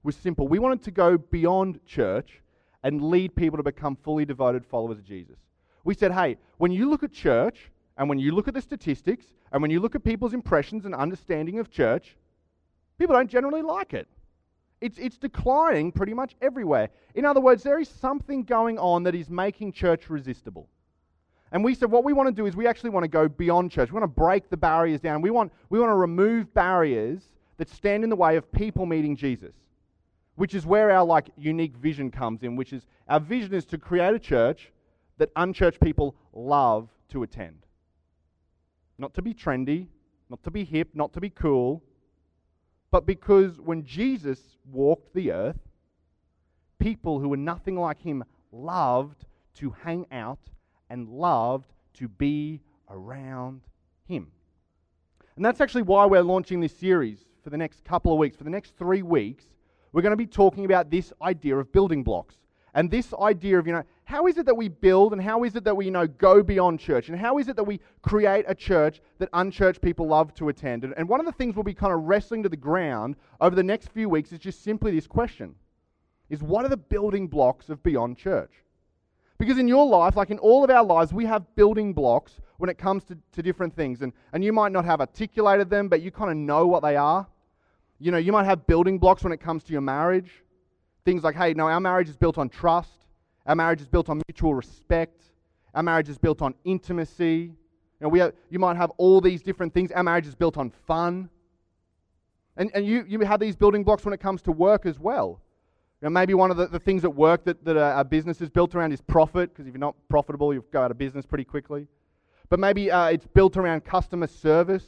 was 0.02 0.14
simple. 0.14 0.46
We 0.46 0.58
wanted 0.58 0.82
to 0.82 0.90
go 0.90 1.16
beyond 1.16 1.80
church 1.86 2.42
and 2.82 3.02
lead 3.02 3.34
people 3.34 3.56
to 3.56 3.62
become 3.62 3.96
fully 3.96 4.24
devoted 4.24 4.66
followers 4.66 4.98
of 4.98 5.04
Jesus. 5.04 5.38
We 5.84 5.94
said, 5.94 6.12
hey, 6.12 6.36
when 6.58 6.70
you 6.70 6.90
look 6.90 7.02
at 7.02 7.12
church, 7.12 7.70
and 7.96 8.08
when 8.08 8.18
you 8.18 8.32
look 8.32 8.46
at 8.46 8.54
the 8.54 8.60
statistics, 8.60 9.26
and 9.50 9.62
when 9.62 9.70
you 9.70 9.80
look 9.80 9.94
at 9.94 10.04
people's 10.04 10.34
impressions 10.34 10.84
and 10.84 10.94
understanding 10.94 11.58
of 11.58 11.70
church, 11.70 12.16
people 12.98 13.16
don't 13.16 13.30
generally 13.30 13.62
like 13.62 13.94
it. 13.94 14.06
It's, 14.80 14.98
it's 14.98 15.18
declining 15.18 15.90
pretty 15.90 16.14
much 16.14 16.36
everywhere. 16.40 16.90
In 17.14 17.24
other 17.24 17.40
words, 17.40 17.62
there 17.62 17.80
is 17.80 17.88
something 17.88 18.44
going 18.44 18.78
on 18.78 19.02
that 19.04 19.14
is 19.14 19.28
making 19.28 19.72
church 19.72 20.08
resistible. 20.08 20.68
And 21.52 21.64
we 21.64 21.74
said 21.74 21.90
what 21.90 22.04
we 22.04 22.12
want 22.12 22.28
to 22.28 22.34
do 22.34 22.46
is 22.46 22.56
we 22.56 22.66
actually 22.66 22.90
want 22.90 23.04
to 23.04 23.08
go 23.08 23.28
beyond 23.28 23.70
church. 23.70 23.90
We 23.90 23.98
want 23.98 24.04
to 24.04 24.20
break 24.20 24.50
the 24.50 24.56
barriers 24.56 25.00
down. 25.00 25.22
We 25.22 25.30
want, 25.30 25.52
we 25.70 25.78
want 25.78 25.90
to 25.90 25.94
remove 25.94 26.52
barriers 26.52 27.22
that 27.56 27.68
stand 27.68 28.04
in 28.04 28.10
the 28.10 28.16
way 28.16 28.36
of 28.36 28.50
people 28.52 28.86
meeting 28.86 29.16
Jesus, 29.16 29.54
which 30.36 30.54
is 30.54 30.66
where 30.66 30.90
our 30.90 31.04
like 31.04 31.30
unique 31.36 31.76
vision 31.76 32.10
comes 32.10 32.42
in, 32.42 32.54
which 32.54 32.72
is 32.72 32.86
our 33.08 33.20
vision 33.20 33.54
is 33.54 33.64
to 33.66 33.78
create 33.78 34.14
a 34.14 34.18
church 34.18 34.72
that 35.16 35.30
unchurched 35.36 35.80
people 35.80 36.14
love 36.32 36.88
to 37.10 37.22
attend. 37.22 37.66
Not 38.98 39.14
to 39.14 39.22
be 39.22 39.32
trendy, 39.32 39.86
not 40.28 40.42
to 40.44 40.50
be 40.50 40.64
hip, 40.64 40.90
not 40.94 41.12
to 41.14 41.20
be 41.20 41.30
cool, 41.30 41.82
but 42.90 43.06
because 43.06 43.60
when 43.60 43.84
Jesus 43.84 44.40
walked 44.70 45.14
the 45.14 45.32
earth, 45.32 45.58
people 46.78 47.20
who 47.20 47.28
were 47.28 47.36
nothing 47.36 47.76
like 47.76 48.00
him 48.00 48.24
loved 48.52 49.24
to 49.54 49.74
hang 49.82 50.06
out 50.12 50.38
and 50.90 51.08
loved 51.08 51.72
to 51.94 52.08
be 52.08 52.60
around 52.90 53.62
him. 54.06 54.28
And 55.36 55.44
that's 55.44 55.60
actually 55.60 55.82
why 55.82 56.06
we're 56.06 56.22
launching 56.22 56.60
this 56.60 56.76
series 56.76 57.24
for 57.44 57.50
the 57.50 57.56
next 57.56 57.84
couple 57.84 58.12
of 58.12 58.18
weeks. 58.18 58.36
For 58.36 58.44
the 58.44 58.50
next 58.50 58.76
three 58.76 59.02
weeks, 59.02 59.44
we're 59.92 60.02
going 60.02 60.12
to 60.12 60.16
be 60.16 60.26
talking 60.26 60.64
about 60.64 60.90
this 60.90 61.12
idea 61.22 61.56
of 61.56 61.72
building 61.72 62.02
blocks. 62.02 62.36
And 62.74 62.90
this 62.90 63.14
idea 63.14 63.58
of, 63.58 63.66
you 63.66 63.72
know, 63.72 63.82
how 64.04 64.26
is 64.26 64.38
it 64.38 64.46
that 64.46 64.54
we 64.54 64.68
build 64.68 65.12
and 65.12 65.22
how 65.22 65.44
is 65.44 65.56
it 65.56 65.64
that 65.64 65.76
we, 65.76 65.86
you 65.86 65.90
know, 65.90 66.06
go 66.06 66.42
beyond 66.42 66.80
church? 66.80 67.08
And 67.08 67.18
how 67.18 67.38
is 67.38 67.48
it 67.48 67.56
that 67.56 67.64
we 67.64 67.80
create 68.02 68.44
a 68.48 68.54
church 68.54 69.00
that 69.18 69.28
unchurched 69.32 69.80
people 69.80 70.06
love 70.06 70.34
to 70.34 70.48
attend? 70.48 70.84
And, 70.84 70.94
and 70.96 71.08
one 71.08 71.20
of 71.20 71.26
the 71.26 71.32
things 71.32 71.56
we'll 71.56 71.64
be 71.64 71.74
kind 71.74 71.92
of 71.92 72.02
wrestling 72.02 72.42
to 72.42 72.48
the 72.48 72.56
ground 72.56 73.16
over 73.40 73.56
the 73.56 73.62
next 73.62 73.90
few 73.90 74.08
weeks 74.08 74.32
is 74.32 74.38
just 74.38 74.62
simply 74.62 74.92
this 74.92 75.06
question 75.06 75.54
is 76.30 76.42
what 76.42 76.64
are 76.64 76.68
the 76.68 76.76
building 76.76 77.26
blocks 77.26 77.68
of 77.68 77.82
Beyond 77.82 78.16
Church? 78.18 78.52
Because 79.38 79.58
in 79.58 79.68
your 79.68 79.86
life, 79.86 80.16
like 80.16 80.30
in 80.30 80.38
all 80.38 80.64
of 80.64 80.70
our 80.70 80.84
lives, 80.84 81.12
we 81.12 81.24
have 81.26 81.44
building 81.54 81.92
blocks 81.92 82.40
when 82.56 82.68
it 82.68 82.76
comes 82.76 83.04
to, 83.04 83.16
to 83.32 83.42
different 83.42 83.74
things. 83.74 84.02
And, 84.02 84.12
and 84.32 84.42
you 84.44 84.52
might 84.52 84.72
not 84.72 84.84
have 84.84 85.00
articulated 85.00 85.70
them, 85.70 85.88
but 85.88 86.02
you 86.02 86.10
kind 86.10 86.30
of 86.30 86.36
know 86.36 86.66
what 86.66 86.82
they 86.82 86.96
are. 86.96 87.26
You 88.00 88.10
know, 88.10 88.18
you 88.18 88.32
might 88.32 88.44
have 88.44 88.66
building 88.66 88.98
blocks 88.98 89.22
when 89.22 89.32
it 89.32 89.40
comes 89.40 89.62
to 89.64 89.72
your 89.72 89.80
marriage. 89.80 90.30
Things 91.04 91.22
like, 91.22 91.36
hey, 91.36 91.54
no, 91.54 91.68
our 91.68 91.80
marriage 91.80 92.08
is 92.08 92.16
built 92.16 92.36
on 92.36 92.48
trust. 92.48 92.90
Our 93.46 93.54
marriage 93.54 93.80
is 93.80 93.88
built 93.88 94.08
on 94.08 94.20
mutual 94.28 94.54
respect. 94.54 95.22
Our 95.72 95.82
marriage 95.82 96.08
is 96.08 96.18
built 96.18 96.42
on 96.42 96.54
intimacy. 96.64 97.52
You, 97.52 97.56
know, 98.00 98.08
we 98.08 98.18
have, 98.18 98.32
you 98.50 98.58
might 98.58 98.76
have 98.76 98.90
all 98.98 99.20
these 99.20 99.42
different 99.42 99.72
things. 99.72 99.92
Our 99.92 100.02
marriage 100.02 100.26
is 100.26 100.34
built 100.34 100.56
on 100.56 100.70
fun. 100.70 101.30
And, 102.56 102.72
and 102.74 102.84
you, 102.84 103.04
you 103.06 103.20
have 103.20 103.38
these 103.38 103.54
building 103.54 103.84
blocks 103.84 104.04
when 104.04 104.12
it 104.12 104.20
comes 104.20 104.42
to 104.42 104.52
work 104.52 104.84
as 104.84 104.98
well. 104.98 105.40
You 106.00 106.06
know, 106.06 106.10
maybe 106.10 106.34
one 106.34 106.52
of 106.52 106.56
the, 106.56 106.66
the 106.66 106.78
things 106.78 107.04
at 107.04 107.12
work 107.12 107.44
that, 107.44 107.64
that 107.64 107.76
a 107.76 108.04
business 108.04 108.40
is 108.40 108.48
built 108.48 108.74
around 108.74 108.92
is 108.92 109.00
profit, 109.00 109.52
because 109.52 109.66
if 109.66 109.74
you're 109.74 109.80
not 109.80 109.96
profitable, 110.08 110.54
you'll 110.54 110.64
go 110.72 110.82
out 110.82 110.92
of 110.92 110.98
business 110.98 111.26
pretty 111.26 111.44
quickly. 111.44 111.88
But 112.48 112.60
maybe 112.60 112.90
uh, 112.90 113.06
it's 113.06 113.26
built 113.26 113.56
around 113.56 113.84
customer 113.84 114.28
service. 114.28 114.84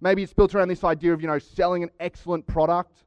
Maybe 0.00 0.22
it's 0.22 0.32
built 0.32 0.54
around 0.54 0.68
this 0.68 0.84
idea 0.84 1.12
of, 1.12 1.20
you 1.20 1.28
know, 1.28 1.38
selling 1.38 1.82
an 1.82 1.90
excellent 2.00 2.46
product. 2.46 3.04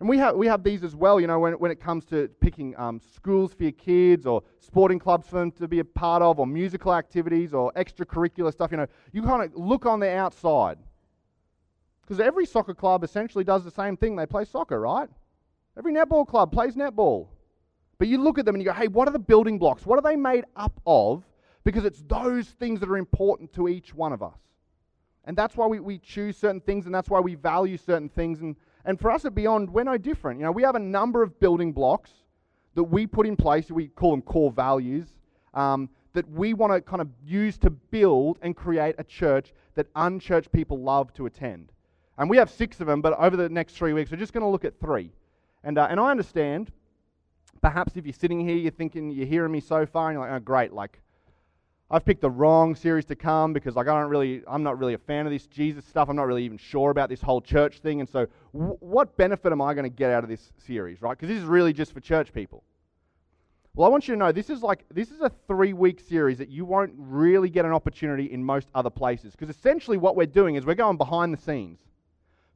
And 0.00 0.08
we 0.08 0.18
have, 0.18 0.34
we 0.34 0.46
have 0.46 0.64
these 0.64 0.82
as 0.82 0.96
well, 0.96 1.20
you 1.20 1.26
know, 1.26 1.38
when, 1.38 1.52
when 1.54 1.70
it 1.70 1.80
comes 1.80 2.04
to 2.06 2.28
picking 2.40 2.74
um, 2.78 3.00
schools 3.14 3.52
for 3.52 3.62
your 3.62 3.72
kids 3.72 4.26
or 4.26 4.42
sporting 4.58 4.98
clubs 4.98 5.28
for 5.28 5.36
them 5.36 5.52
to 5.52 5.68
be 5.68 5.78
a 5.78 5.84
part 5.84 6.22
of 6.22 6.40
or 6.40 6.46
musical 6.46 6.94
activities 6.94 7.54
or 7.54 7.70
extracurricular 7.74 8.50
stuff, 8.50 8.70
you 8.70 8.76
know, 8.78 8.86
you 9.12 9.22
kind 9.22 9.42
of 9.42 9.54
look 9.54 9.86
on 9.86 10.00
the 10.00 10.10
outside 10.10 10.78
because 12.02 12.18
every 12.18 12.44
soccer 12.44 12.74
club 12.74 13.04
essentially 13.04 13.44
does 13.44 13.62
the 13.62 13.70
same 13.70 13.96
thing. 13.96 14.16
They 14.16 14.26
play 14.26 14.44
soccer, 14.44 14.80
right? 14.80 15.08
Every 15.76 15.92
netball 15.92 16.26
club 16.26 16.52
plays 16.52 16.74
netball. 16.74 17.28
But 17.98 18.08
you 18.08 18.18
look 18.18 18.38
at 18.38 18.44
them 18.44 18.54
and 18.54 18.62
you 18.62 18.68
go, 18.68 18.74
hey, 18.74 18.88
what 18.88 19.08
are 19.08 19.12
the 19.12 19.18
building 19.18 19.58
blocks? 19.58 19.86
What 19.86 19.98
are 19.98 20.02
they 20.02 20.16
made 20.16 20.44
up 20.56 20.80
of? 20.86 21.24
Because 21.64 21.84
it's 21.84 22.02
those 22.06 22.48
things 22.48 22.80
that 22.80 22.88
are 22.88 22.96
important 22.96 23.52
to 23.54 23.68
each 23.68 23.94
one 23.94 24.12
of 24.12 24.22
us. 24.22 24.38
And 25.24 25.36
that's 25.36 25.56
why 25.56 25.66
we, 25.66 25.80
we 25.80 25.98
choose 25.98 26.36
certain 26.36 26.60
things 26.60 26.86
and 26.86 26.94
that's 26.94 27.08
why 27.08 27.20
we 27.20 27.34
value 27.34 27.78
certain 27.78 28.08
things. 28.08 28.40
And, 28.40 28.56
and 28.84 29.00
for 29.00 29.10
us 29.10 29.24
at 29.24 29.34
Beyond, 29.34 29.70
we're 29.70 29.84
no 29.84 29.96
different. 29.96 30.40
You 30.40 30.44
know, 30.44 30.52
we 30.52 30.62
have 30.62 30.74
a 30.74 30.80
number 30.80 31.22
of 31.22 31.40
building 31.40 31.72
blocks 31.72 32.10
that 32.74 32.84
we 32.84 33.06
put 33.06 33.26
in 33.26 33.36
place, 33.36 33.70
we 33.70 33.88
call 33.88 34.10
them 34.10 34.22
core 34.22 34.50
values, 34.50 35.06
um, 35.54 35.88
that 36.12 36.28
we 36.30 36.52
want 36.52 36.72
to 36.72 36.80
kind 36.80 37.00
of 37.00 37.08
use 37.24 37.56
to 37.58 37.70
build 37.70 38.38
and 38.42 38.54
create 38.54 38.96
a 38.98 39.04
church 39.04 39.52
that 39.76 39.86
unchurched 39.96 40.52
people 40.52 40.80
love 40.80 41.12
to 41.14 41.26
attend. 41.26 41.72
And 42.18 42.28
we 42.28 42.36
have 42.36 42.50
six 42.50 42.80
of 42.80 42.86
them, 42.86 43.00
but 43.00 43.18
over 43.18 43.36
the 43.36 43.48
next 43.48 43.74
three 43.74 43.92
weeks, 43.92 44.10
we're 44.10 44.18
just 44.18 44.32
going 44.32 44.42
to 44.42 44.48
look 44.48 44.64
at 44.64 44.78
three. 44.78 45.10
And, 45.64 45.78
uh, 45.78 45.88
and 45.90 45.98
I 45.98 46.10
understand, 46.10 46.70
perhaps 47.62 47.96
if 47.96 48.04
you're 48.04 48.12
sitting 48.12 48.46
here, 48.46 48.56
you're 48.56 48.70
thinking, 48.70 49.10
you're 49.10 49.26
hearing 49.26 49.50
me 49.50 49.60
so 49.60 49.86
far, 49.86 50.10
and 50.10 50.16
you're 50.16 50.28
like, 50.28 50.40
oh, 50.40 50.44
great, 50.44 50.72
like, 50.72 51.00
I've 51.90 52.04
picked 52.04 52.22
the 52.22 52.30
wrong 52.30 52.74
series 52.74 53.04
to 53.06 53.14
come 53.14 53.52
because 53.52 53.76
like 53.76 53.88
I 53.88 54.00
don't 54.00 54.10
really, 54.10 54.42
I'm 54.46 54.62
not 54.62 54.78
really 54.78 54.94
a 54.94 54.98
fan 54.98 55.26
of 55.26 55.32
this 55.32 55.46
Jesus 55.46 55.84
stuff. 55.84 56.08
I'm 56.08 56.16
not 56.16 56.26
really 56.26 56.44
even 56.44 56.56
sure 56.56 56.90
about 56.90 57.08
this 57.08 57.20
whole 57.20 57.40
church 57.40 57.80
thing. 57.80 58.00
And 58.00 58.08
so, 58.08 58.26
w- 58.52 58.76
what 58.80 59.16
benefit 59.16 59.52
am 59.52 59.60
I 59.60 59.74
going 59.74 59.84
to 59.84 59.94
get 59.94 60.10
out 60.10 60.24
of 60.24 60.30
this 60.30 60.52
series, 60.66 61.02
right? 61.02 61.10
Because 61.10 61.28
this 61.28 61.38
is 61.38 61.44
really 61.44 61.72
just 61.72 61.92
for 61.92 62.00
church 62.00 62.32
people. 62.32 62.64
Well, 63.74 63.86
I 63.86 63.90
want 63.90 64.08
you 64.08 64.14
to 64.14 64.18
know 64.18 64.32
this 64.32 64.50
is 64.50 64.62
like 64.62 64.84
this 64.92 65.10
is 65.10 65.20
a 65.20 65.30
three-week 65.46 66.00
series 66.00 66.38
that 66.38 66.48
you 66.48 66.64
won't 66.64 66.94
really 66.96 67.50
get 67.50 67.64
an 67.64 67.72
opportunity 67.72 68.24
in 68.24 68.42
most 68.42 68.68
other 68.74 68.90
places. 68.90 69.32
Because 69.32 69.54
essentially, 69.54 69.98
what 69.98 70.16
we're 70.16 70.26
doing 70.26 70.54
is 70.54 70.64
we're 70.64 70.74
going 70.74 70.96
behind 70.96 71.34
the 71.34 71.40
scenes. 71.40 71.80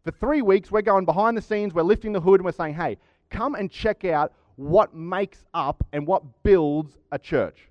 For 0.08 0.12
three 0.12 0.40
weeks, 0.40 0.70
we're 0.70 0.80
going 0.80 1.04
behind 1.04 1.36
the 1.36 1.42
scenes, 1.42 1.74
we're 1.74 1.82
lifting 1.82 2.14
the 2.14 2.20
hood, 2.20 2.40
and 2.40 2.46
we're 2.46 2.52
saying, 2.52 2.72
hey, 2.72 2.96
come 3.28 3.54
and 3.54 3.70
check 3.70 4.06
out 4.06 4.32
what 4.56 4.94
makes 4.94 5.44
up 5.52 5.86
and 5.92 6.06
what 6.06 6.42
builds 6.42 6.96
a 7.12 7.18
church. 7.18 7.68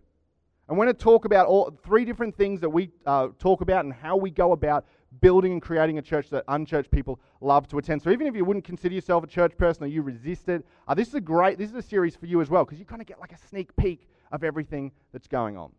And 0.69 0.77
we're 0.77 0.85
going 0.85 0.95
to 0.95 1.03
talk 1.03 1.25
about 1.25 1.47
all 1.47 1.75
three 1.83 2.05
different 2.05 2.37
things 2.37 2.61
that 2.61 2.69
we 2.69 2.91
uh, 3.07 3.29
talk 3.39 3.61
about 3.61 3.85
and 3.85 3.91
how 3.91 4.17
we 4.17 4.29
go 4.29 4.51
about 4.51 4.85
building 5.19 5.51
and 5.51 5.63
creating 5.63 5.97
a 5.97 6.01
church 6.03 6.29
that 6.29 6.43
unchurched 6.47 6.91
people 6.91 7.19
love 7.41 7.67
to 7.69 7.79
attend. 7.79 8.03
So 8.03 8.11
even 8.11 8.27
if 8.27 8.35
you 8.35 8.45
wouldn't 8.45 8.65
consider 8.65 8.93
yourself 8.93 9.23
a 9.23 9.27
church 9.27 9.57
person 9.57 9.85
or 9.85 9.87
you 9.87 10.03
resist 10.03 10.47
it, 10.47 10.63
uh, 10.87 10.93
this 10.93 11.07
is 11.07 11.15
a 11.15 11.21
great, 11.21 11.57
this 11.57 11.71
is 11.71 11.75
a 11.75 11.81
series 11.81 12.15
for 12.15 12.27
you 12.27 12.39
as 12.39 12.51
well 12.51 12.65
because 12.65 12.77
you 12.77 12.85
kind 12.85 13.01
of 13.01 13.07
get 13.07 13.19
like 13.19 13.31
a 13.31 13.47
sneak 13.49 13.75
peek 13.77 14.07
of 14.31 14.43
everything 14.43 14.91
that's 15.11 15.27
going 15.27 15.57
on. 15.57 15.71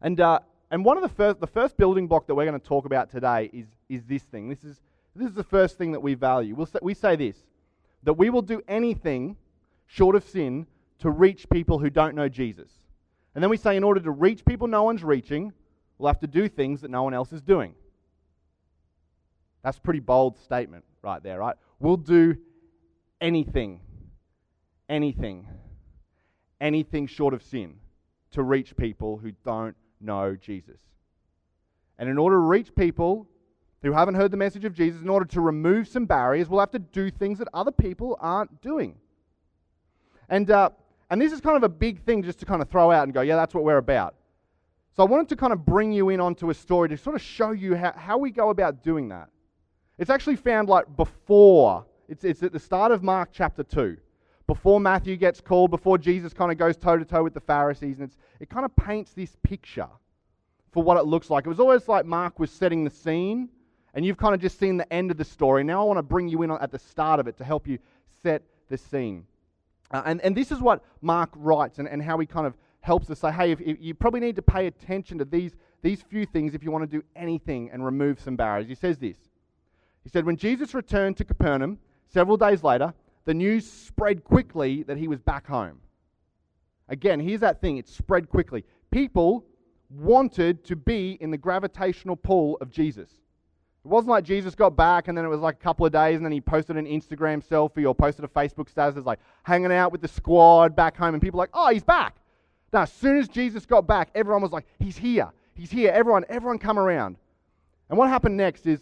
And, 0.00 0.20
uh, 0.20 0.38
and 0.70 0.84
one 0.84 0.96
of 0.96 1.02
the 1.02 1.08
first, 1.08 1.40
the 1.40 1.48
first 1.48 1.76
building 1.76 2.06
block 2.06 2.28
that 2.28 2.36
we're 2.36 2.46
going 2.46 2.60
to 2.60 2.64
talk 2.64 2.84
about 2.84 3.10
today 3.10 3.50
is, 3.52 3.66
is 3.88 4.04
this 4.04 4.22
thing. 4.22 4.48
This 4.48 4.62
is 4.62 4.80
this 5.16 5.28
is 5.28 5.34
the 5.34 5.44
first 5.44 5.78
thing 5.78 5.92
that 5.92 6.00
we 6.00 6.14
value. 6.14 6.54
We'll 6.54 6.66
say, 6.66 6.78
we 6.82 6.94
say 6.94 7.16
this 7.16 7.36
that 8.02 8.14
we 8.14 8.28
will 8.30 8.42
do 8.42 8.60
anything 8.68 9.36
short 9.86 10.14
of 10.14 10.24
sin 10.24 10.66
to 10.98 11.10
reach 11.10 11.48
people 11.48 11.78
who 11.78 11.88
don't 11.88 12.14
know 12.14 12.28
Jesus. 12.28 12.70
And 13.34 13.42
then 13.42 13.50
we 13.50 13.56
say, 13.56 13.76
in 13.76 13.84
order 13.84 14.00
to 14.00 14.10
reach 14.10 14.44
people 14.44 14.66
no 14.66 14.82
one's 14.82 15.02
reaching, 15.02 15.52
we'll 15.98 16.08
have 16.08 16.20
to 16.20 16.26
do 16.26 16.48
things 16.48 16.82
that 16.82 16.90
no 16.90 17.02
one 17.02 17.14
else 17.14 17.32
is 17.32 17.42
doing. 17.42 17.74
That's 19.62 19.78
a 19.78 19.80
pretty 19.80 20.00
bold 20.00 20.38
statement 20.38 20.84
right 21.02 21.22
there, 21.22 21.38
right? 21.38 21.56
We'll 21.80 21.96
do 21.96 22.36
anything, 23.20 23.80
anything, 24.88 25.48
anything 26.60 27.06
short 27.06 27.32
of 27.32 27.42
sin 27.42 27.76
to 28.32 28.42
reach 28.42 28.76
people 28.76 29.16
who 29.16 29.32
don't 29.44 29.76
know 30.00 30.36
Jesus. 30.36 30.78
And 31.98 32.08
in 32.08 32.18
order 32.18 32.36
to 32.36 32.40
reach 32.40 32.74
people 32.74 33.26
who 33.86 33.92
haven't 33.92 34.14
heard 34.14 34.30
the 34.30 34.36
message 34.36 34.64
of 34.64 34.74
Jesus, 34.74 35.02
in 35.02 35.08
order 35.08 35.26
to 35.26 35.40
remove 35.40 35.88
some 35.88 36.06
barriers, 36.06 36.48
will 36.48 36.60
have 36.60 36.70
to 36.72 36.78
do 36.78 37.10
things 37.10 37.38
that 37.38 37.48
other 37.52 37.72
people 37.72 38.16
aren't 38.20 38.60
doing. 38.60 38.96
And, 40.28 40.50
uh, 40.50 40.70
and 41.10 41.20
this 41.20 41.32
is 41.32 41.40
kind 41.40 41.56
of 41.56 41.62
a 41.62 41.68
big 41.68 42.02
thing 42.02 42.22
just 42.22 42.38
to 42.40 42.46
kind 42.46 42.62
of 42.62 42.68
throw 42.68 42.90
out 42.90 43.04
and 43.04 43.12
go, 43.12 43.20
yeah, 43.20 43.36
that's 43.36 43.54
what 43.54 43.64
we're 43.64 43.78
about. 43.78 44.14
So 44.96 45.02
I 45.02 45.06
wanted 45.06 45.28
to 45.30 45.36
kind 45.36 45.52
of 45.52 45.66
bring 45.66 45.92
you 45.92 46.10
in 46.10 46.20
onto 46.20 46.50
a 46.50 46.54
story 46.54 46.88
to 46.88 46.96
sort 46.96 47.16
of 47.16 47.22
show 47.22 47.50
you 47.50 47.74
how, 47.74 47.92
how 47.96 48.18
we 48.18 48.30
go 48.30 48.50
about 48.50 48.82
doing 48.82 49.08
that. 49.08 49.28
It's 49.98 50.10
actually 50.10 50.36
found 50.36 50.68
like 50.68 50.96
before, 50.96 51.84
it's, 52.08 52.24
it's 52.24 52.42
at 52.42 52.52
the 52.52 52.60
start 52.60 52.92
of 52.92 53.02
Mark 53.02 53.30
chapter 53.32 53.62
2. 53.62 53.96
Before 54.46 54.78
Matthew 54.78 55.16
gets 55.16 55.40
called, 55.40 55.70
before 55.70 55.98
Jesus 55.98 56.32
kind 56.32 56.52
of 56.52 56.58
goes 56.58 56.76
toe 56.76 56.98
to 56.98 57.04
toe 57.04 57.22
with 57.22 57.34
the 57.34 57.40
Pharisees, 57.40 57.98
and 57.98 58.08
it's, 58.08 58.16
it 58.40 58.50
kind 58.50 58.64
of 58.64 58.76
paints 58.76 59.12
this 59.12 59.36
picture 59.42 59.88
for 60.70 60.82
what 60.82 60.96
it 60.96 61.06
looks 61.06 61.30
like. 61.30 61.46
It 61.46 61.48
was 61.48 61.60
always 61.60 61.88
like 61.88 62.04
Mark 62.04 62.38
was 62.38 62.50
setting 62.50 62.84
the 62.84 62.90
scene, 62.90 63.48
and 63.94 64.04
you've 64.04 64.16
kind 64.16 64.34
of 64.34 64.40
just 64.40 64.58
seen 64.58 64.76
the 64.76 64.92
end 64.92 65.10
of 65.10 65.16
the 65.16 65.24
story. 65.24 65.64
Now 65.64 65.80
I 65.80 65.84
want 65.84 65.98
to 65.98 66.02
bring 66.02 66.28
you 66.28 66.42
in 66.42 66.50
at 66.50 66.70
the 66.70 66.78
start 66.78 67.20
of 67.20 67.28
it 67.28 67.38
to 67.38 67.44
help 67.44 67.66
you 67.66 67.78
set 68.22 68.42
the 68.68 68.76
scene. 68.76 69.24
Uh, 69.90 70.02
and, 70.06 70.20
and 70.22 70.36
this 70.36 70.50
is 70.50 70.60
what 70.60 70.82
Mark 71.00 71.30
writes 71.36 71.78
and, 71.78 71.88
and 71.88 72.02
how 72.02 72.18
he 72.18 72.26
kind 72.26 72.46
of 72.46 72.54
helps 72.80 73.08
us 73.10 73.20
say, 73.20 73.30
hey, 73.30 73.52
if, 73.52 73.60
if 73.60 73.76
you 73.80 73.94
probably 73.94 74.20
need 74.20 74.36
to 74.36 74.42
pay 74.42 74.66
attention 74.66 75.18
to 75.18 75.24
these, 75.24 75.52
these 75.82 76.02
few 76.02 76.26
things 76.26 76.54
if 76.54 76.62
you 76.62 76.70
want 76.70 76.82
to 76.82 76.98
do 76.98 77.04
anything 77.14 77.70
and 77.72 77.84
remove 77.84 78.20
some 78.20 78.36
barriers. 78.36 78.68
He 78.68 78.74
says 78.74 78.98
this. 78.98 79.16
He 80.02 80.10
said, 80.10 80.26
When 80.26 80.36
Jesus 80.36 80.74
returned 80.74 81.16
to 81.16 81.24
Capernaum 81.24 81.78
several 82.12 82.36
days 82.36 82.62
later, 82.62 82.92
the 83.24 83.34
news 83.34 83.70
spread 83.70 84.22
quickly 84.22 84.82
that 84.82 84.98
he 84.98 85.08
was 85.08 85.20
back 85.20 85.46
home. 85.46 85.80
Again, 86.88 87.20
here's 87.20 87.40
that 87.40 87.60
thing 87.60 87.78
it 87.78 87.88
spread 87.88 88.28
quickly. 88.28 88.64
People 88.90 89.46
wanted 89.88 90.64
to 90.64 90.76
be 90.76 91.16
in 91.20 91.30
the 91.30 91.38
gravitational 91.38 92.16
pull 92.16 92.58
of 92.60 92.70
Jesus. 92.70 93.08
It 93.84 93.88
wasn't 93.88 94.10
like 94.10 94.24
Jesus 94.24 94.54
got 94.54 94.76
back 94.76 95.08
and 95.08 95.18
then 95.18 95.26
it 95.26 95.28
was 95.28 95.40
like 95.40 95.56
a 95.56 95.62
couple 95.62 95.84
of 95.84 95.92
days 95.92 96.16
and 96.16 96.24
then 96.24 96.32
he 96.32 96.40
posted 96.40 96.76
an 96.76 96.86
Instagram 96.86 97.46
selfie 97.46 97.86
or 97.86 97.94
posted 97.94 98.24
a 98.24 98.28
Facebook 98.28 98.70
status 98.70 99.04
like 99.04 99.18
hanging 99.42 99.72
out 99.72 99.92
with 99.92 100.00
the 100.00 100.08
squad 100.08 100.74
back 100.74 100.96
home 100.96 101.14
and 101.14 101.22
people 101.22 101.38
like, 101.38 101.50
oh, 101.52 101.70
he's 101.70 101.84
back. 101.84 102.16
Now, 102.72 102.82
as 102.82 102.92
soon 102.92 103.18
as 103.18 103.28
Jesus 103.28 103.66
got 103.66 103.86
back, 103.86 104.08
everyone 104.14 104.42
was 104.42 104.52
like, 104.52 104.66
he's 104.78 104.96
here. 104.96 105.30
He's 105.54 105.70
here. 105.70 105.92
Everyone, 105.92 106.24
everyone 106.28 106.58
come 106.58 106.78
around. 106.78 107.16
And 107.90 107.98
what 107.98 108.08
happened 108.08 108.36
next 108.36 108.66
is 108.66 108.80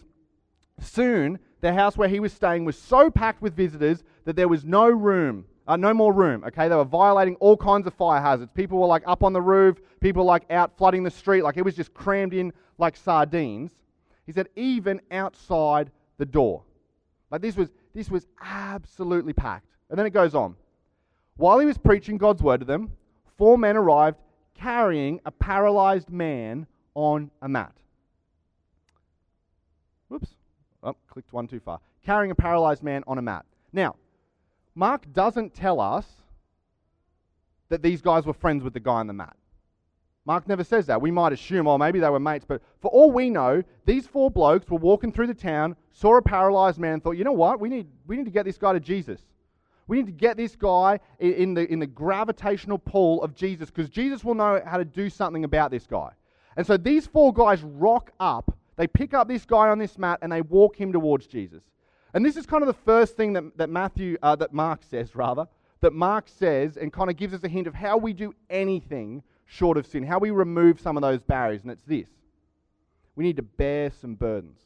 soon 0.80 1.38
the 1.60 1.72
house 1.72 1.96
where 1.96 2.08
he 2.08 2.20
was 2.20 2.32
staying 2.32 2.64
was 2.64 2.78
so 2.78 3.10
packed 3.10 3.42
with 3.42 3.54
visitors 3.54 4.04
that 4.24 4.36
there 4.36 4.48
was 4.48 4.64
no 4.64 4.88
room, 4.88 5.44
uh, 5.66 5.76
no 5.76 5.92
more 5.92 6.12
room. 6.12 6.44
Okay, 6.44 6.68
they 6.68 6.76
were 6.76 6.84
violating 6.84 7.34
all 7.36 7.56
kinds 7.56 7.86
of 7.86 7.94
fire 7.94 8.20
hazards. 8.20 8.52
People 8.54 8.78
were 8.78 8.86
like 8.86 9.02
up 9.06 9.24
on 9.24 9.32
the 9.32 9.42
roof, 9.42 9.80
people 10.00 10.22
were 10.22 10.28
like 10.28 10.44
out 10.50 10.76
flooding 10.78 11.02
the 11.02 11.10
street, 11.10 11.42
like 11.42 11.56
it 11.56 11.64
was 11.64 11.74
just 11.74 11.92
crammed 11.92 12.34
in 12.34 12.52
like 12.78 12.96
sardines. 12.96 13.72
He 14.26 14.32
said, 14.32 14.48
even 14.56 15.00
outside 15.10 15.90
the 16.18 16.26
door. 16.26 16.62
Like 17.30 17.40
this 17.40 17.56
was, 17.56 17.70
this 17.94 18.10
was 18.10 18.26
absolutely 18.40 19.32
packed. 19.32 19.66
And 19.90 19.98
then 19.98 20.06
it 20.06 20.10
goes 20.10 20.34
on. 20.34 20.56
While 21.36 21.58
he 21.58 21.66
was 21.66 21.78
preaching 21.78 22.18
God's 22.18 22.42
word 22.42 22.60
to 22.60 22.66
them, 22.66 22.92
four 23.36 23.58
men 23.58 23.76
arrived 23.76 24.18
carrying 24.54 25.20
a 25.26 25.30
paralyzed 25.30 26.10
man 26.10 26.66
on 26.94 27.30
a 27.40 27.48
mat. 27.48 27.72
Whoops. 30.08 30.28
Oh, 30.82 30.94
clicked 31.08 31.32
one 31.32 31.48
too 31.48 31.60
far. 31.60 31.80
Carrying 32.04 32.30
a 32.30 32.34
paralyzed 32.34 32.82
man 32.82 33.02
on 33.06 33.18
a 33.18 33.22
mat. 33.22 33.46
Now, 33.72 33.96
Mark 34.74 35.10
doesn't 35.12 35.54
tell 35.54 35.80
us 35.80 36.06
that 37.70 37.82
these 37.82 38.02
guys 38.02 38.26
were 38.26 38.34
friends 38.34 38.62
with 38.62 38.74
the 38.74 38.80
guy 38.80 39.00
on 39.00 39.06
the 39.06 39.12
mat. 39.12 39.36
Mark 40.24 40.46
never 40.46 40.62
says 40.62 40.86
that. 40.86 41.00
We 41.00 41.10
might 41.10 41.32
assume, 41.32 41.66
oh, 41.66 41.78
maybe 41.78 41.98
they 41.98 42.08
were 42.08 42.20
mates, 42.20 42.44
but 42.46 42.62
for 42.80 42.90
all 42.90 43.10
we 43.10 43.28
know, 43.28 43.62
these 43.86 44.06
four 44.06 44.30
blokes 44.30 44.70
were 44.70 44.78
walking 44.78 45.10
through 45.10 45.26
the 45.26 45.34
town, 45.34 45.74
saw 45.92 46.16
a 46.16 46.22
paralyzed 46.22 46.78
man, 46.78 47.00
thought, 47.00 47.12
you 47.12 47.24
know 47.24 47.32
what, 47.32 47.58
we 47.58 47.68
need, 47.68 47.88
we 48.06 48.16
need 48.16 48.26
to 48.26 48.30
get 48.30 48.44
this 48.44 48.58
guy 48.58 48.72
to 48.72 48.80
Jesus. 48.80 49.20
We 49.88 49.96
need 49.96 50.06
to 50.06 50.12
get 50.12 50.36
this 50.36 50.54
guy 50.54 51.00
in 51.18 51.54
the, 51.54 51.70
in 51.70 51.80
the 51.80 51.86
gravitational 51.86 52.78
pull 52.78 53.22
of 53.22 53.34
Jesus 53.34 53.68
because 53.68 53.90
Jesus 53.90 54.22
will 54.22 54.34
know 54.34 54.62
how 54.64 54.76
to 54.76 54.84
do 54.84 55.10
something 55.10 55.44
about 55.44 55.72
this 55.72 55.86
guy. 55.86 56.10
And 56.56 56.64
so 56.64 56.76
these 56.76 57.06
four 57.06 57.32
guys 57.32 57.62
rock 57.62 58.12
up, 58.20 58.56
they 58.76 58.86
pick 58.86 59.14
up 59.14 59.26
this 59.26 59.44
guy 59.44 59.68
on 59.68 59.78
this 59.78 59.98
mat, 59.98 60.20
and 60.22 60.30
they 60.30 60.42
walk 60.42 60.76
him 60.76 60.92
towards 60.92 61.26
Jesus. 61.26 61.62
And 62.14 62.24
this 62.24 62.36
is 62.36 62.46
kind 62.46 62.62
of 62.62 62.68
the 62.68 62.82
first 62.84 63.16
thing 63.16 63.32
that, 63.32 63.56
that 63.56 63.70
Matthew, 63.70 64.18
uh, 64.22 64.36
that 64.36 64.52
Mark 64.52 64.82
says, 64.88 65.16
rather, 65.16 65.48
that 65.80 65.92
Mark 65.92 66.28
says 66.28 66.76
and 66.76 66.92
kind 66.92 67.10
of 67.10 67.16
gives 67.16 67.34
us 67.34 67.42
a 67.42 67.48
hint 67.48 67.66
of 67.66 67.74
how 67.74 67.96
we 67.96 68.12
do 68.12 68.34
anything 68.48 69.22
short 69.52 69.76
of 69.76 69.86
sin, 69.86 70.02
how 70.02 70.18
we 70.18 70.30
remove 70.30 70.80
some 70.80 70.96
of 70.96 71.02
those 71.02 71.20
barriers. 71.20 71.62
And 71.62 71.70
it's 71.70 71.82
this 71.82 72.08
we 73.14 73.24
need 73.24 73.36
to 73.36 73.42
bear 73.42 73.90
some 74.00 74.14
burdens. 74.14 74.58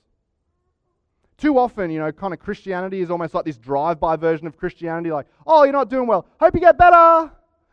Too 1.37 1.59
often, 1.59 1.91
you 1.91 1.99
know, 1.99 2.13
kind 2.13 2.33
of 2.33 2.39
Christianity 2.39 3.01
is 3.01 3.11
almost 3.11 3.35
like 3.35 3.45
this 3.45 3.59
drive 3.59 3.99
by 3.99 4.17
version 4.17 4.47
of 4.47 4.57
Christianity, 4.57 5.11
like, 5.11 5.27
oh, 5.47 5.65
you're 5.65 5.73
not 5.73 5.91
doing 5.91 6.07
well. 6.07 6.27
Hope 6.41 6.55
you 6.55 6.61
get 6.61 6.79
better. 6.79 7.31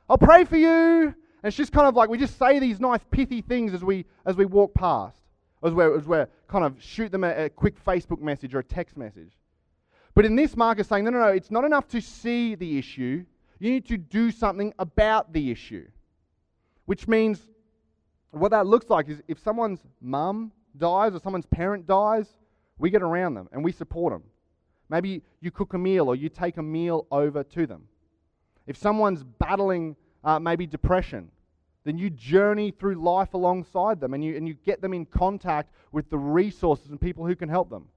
I'll 0.10 0.18
pray 0.20 0.44
for 0.44 0.58
you. 0.58 1.04
And 1.04 1.16
it's 1.50 1.56
just 1.56 1.72
kind 1.72 1.88
of 1.88 1.96
like 1.96 2.10
we 2.10 2.18
just 2.18 2.38
say 2.40 2.58
these 2.60 2.80
nice, 2.80 3.00
pithy 3.12 3.42
things 3.42 3.74
as 3.74 3.84
we, 3.84 4.06
as 4.26 4.36
we 4.36 4.46
walk 4.46 4.74
past, 4.74 5.18
as 5.64 5.74
we're, 5.74 5.96
as 5.96 6.06
we're 6.08 6.28
kind 6.48 6.66
of 6.66 6.82
shoot 6.82 7.12
them 7.12 7.24
a, 7.24 7.46
a 7.46 7.50
quick 7.50 7.82
Facebook 7.86 8.20
message 8.20 8.56
or 8.56 8.60
a 8.60 8.64
text 8.64 8.98
message. 8.98 9.32
But 10.16 10.26
in 10.26 10.36
this, 10.36 10.58
Mark 10.58 10.80
is 10.80 10.88
saying, 10.88 11.06
no, 11.06 11.12
no, 11.12 11.20
no, 11.20 11.28
it's 11.28 11.52
not 11.52 11.64
enough 11.64 11.88
to 11.90 12.02
see 12.02 12.56
the 12.56 12.78
issue. 12.78 13.24
You 13.60 13.70
need 13.70 13.86
to 13.88 13.98
do 13.98 14.32
something 14.32 14.74
about 14.80 15.32
the 15.32 15.52
issue. 15.52 15.88
Which 16.86 17.08
means 17.08 17.40
what 18.32 18.52
that 18.52 18.66
looks 18.66 18.90
like 18.90 19.10
is 19.10 19.22
if 19.28 19.40
someone's 19.40 19.80
mum 20.02 20.52
dies 20.78 21.14
or 21.14 21.20
someone's 21.20 21.46
parent 21.46 21.88
dies, 21.88 22.28
we 22.78 22.90
get 22.90 23.02
around 23.02 23.36
them 23.36 23.48
and 23.52 23.64
we 23.64 23.72
support 23.72 24.14
them. 24.14 24.24
Maybe 24.90 25.22
you 25.40 25.52
cook 25.52 25.74
a 25.74 25.78
meal 25.78 26.08
or 26.08 26.16
you 26.16 26.30
take 26.30 26.58
a 26.58 26.64
meal 26.64 27.08
over 27.12 27.44
to 27.44 27.66
them. 27.66 27.84
If 28.68 28.78
someone's 28.78 29.24
battling 29.24 29.96
uh, 30.24 30.40
maybe 30.40 30.66
depression, 30.66 31.30
then 31.84 31.98
you 31.98 32.10
journey 32.10 32.72
through 32.72 32.96
life 32.96 33.34
alongside 33.34 34.00
them 34.00 34.14
and 34.14 34.24
you, 34.24 34.36
and 34.36 34.48
you 34.48 34.54
get 34.54 34.82
them 34.82 34.94
in 34.94 35.06
contact 35.06 35.72
with 35.92 36.10
the 36.10 36.18
resources 36.18 36.90
and 36.90 37.00
people 37.00 37.26
who 37.26 37.36
can 37.36 37.50
help 37.50 37.70
them. 37.70 37.88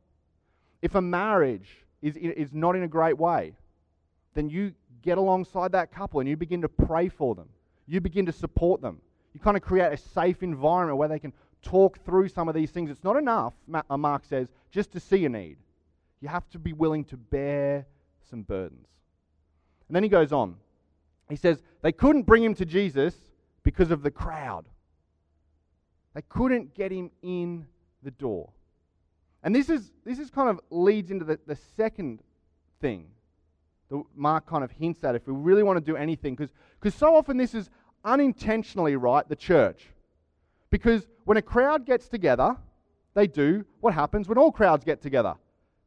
If 0.83 0.95
a 0.95 1.01
marriage 1.01 1.69
is, 2.03 2.17
is 2.17 2.53
not 2.53 2.77
in 2.77 2.83
a 2.83 2.89
great 2.89 3.17
way, 3.17 3.55
then 4.35 4.49
you 4.49 4.73
get 5.03 5.19
alongside 5.19 5.73
that 5.73 5.93
couple 5.93 6.21
and 6.21 6.29
you 6.29 6.37
begin 6.37 6.63
to 6.63 6.69
pray 6.69 7.09
for 7.09 7.35
them. 7.35 7.49
You 7.87 8.01
begin 8.01 8.27
to 8.27 8.33
support 8.33 8.81
them. 8.81 9.01
You 9.33 9.41
kind 9.41 9.57
of 9.57 9.63
create 9.63 9.93
a 9.93 9.97
safe 9.97 10.43
environment 10.43 10.99
where 10.99 11.09
they 11.09 11.19
can 11.19 11.33
talk 11.63 11.99
through 12.05 12.29
some 12.29 12.49
of 12.49 12.55
these 12.55 12.71
things. 12.71 12.91
It's 12.91 13.05
not 13.05 13.17
enough, 13.17 13.55
uh, 13.73 13.97
Mark 13.97 14.25
says, 14.25 14.49
just 14.71 14.93
to 14.93 15.01
see 15.01 15.25
a 15.25 15.29
need. 15.29 15.59
You 16.21 16.29
have 16.29 16.49
to 16.51 16.59
be 16.59 16.73
willing 16.73 17.05
to 17.05 17.17
bear 17.17 17.87
some 18.31 18.43
burdens. 18.43 18.87
And 19.89 19.95
then 19.95 20.03
he 20.03 20.09
goes 20.09 20.33
on. 20.33 20.57
He 21.29 21.37
says, 21.37 21.63
they 21.83 21.93
couldn't 21.93 22.23
bring 22.23 22.43
him 22.43 22.55
to 22.55 22.65
Jesus 22.65 23.15
because 23.63 23.91
of 23.91 24.03
the 24.03 24.11
crowd. 24.11 24.65
They 26.15 26.23
couldn't 26.23 26.75
get 26.75 26.93
him 26.93 27.11
in 27.23 27.67
the 28.03 28.11
door. 28.11 28.51
And 29.43 29.55
this 29.55 29.69
is, 29.69 29.93
this 30.05 30.19
is 30.19 30.31
kind 30.31 30.49
of 30.49 30.61
leads 30.71 31.11
into 31.11 31.25
the, 31.25 31.39
the 31.47 31.59
second 31.77 32.21
thing 32.81 33.09
Mark 34.15 34.47
kind 34.47 34.65
of 34.65 34.71
hints 34.71 35.05
at 35.05 35.15
if 35.15 35.27
we 35.27 35.33
really 35.33 35.63
want 35.63 35.77
to 35.79 35.85
do 35.85 35.97
anything. 35.97 36.35
Because 36.35 36.95
so 36.95 37.15
often 37.15 37.37
this 37.37 37.55
is 37.55 37.71
unintentionally, 38.05 38.97
right, 38.97 39.29
the 39.29 39.37
church. 39.37 39.87
Because 40.71 41.07
when 41.25 41.37
a 41.37 41.43
crowd 41.43 41.87
gets 41.87 42.09
together, 42.09 42.57
they 43.15 43.27
do 43.27 43.65
what 43.81 43.95
happens 43.95 44.29
when 44.29 44.39
all 44.39 44.53
crowds 44.53 44.85
get 44.85 45.01
together. 45.01 45.35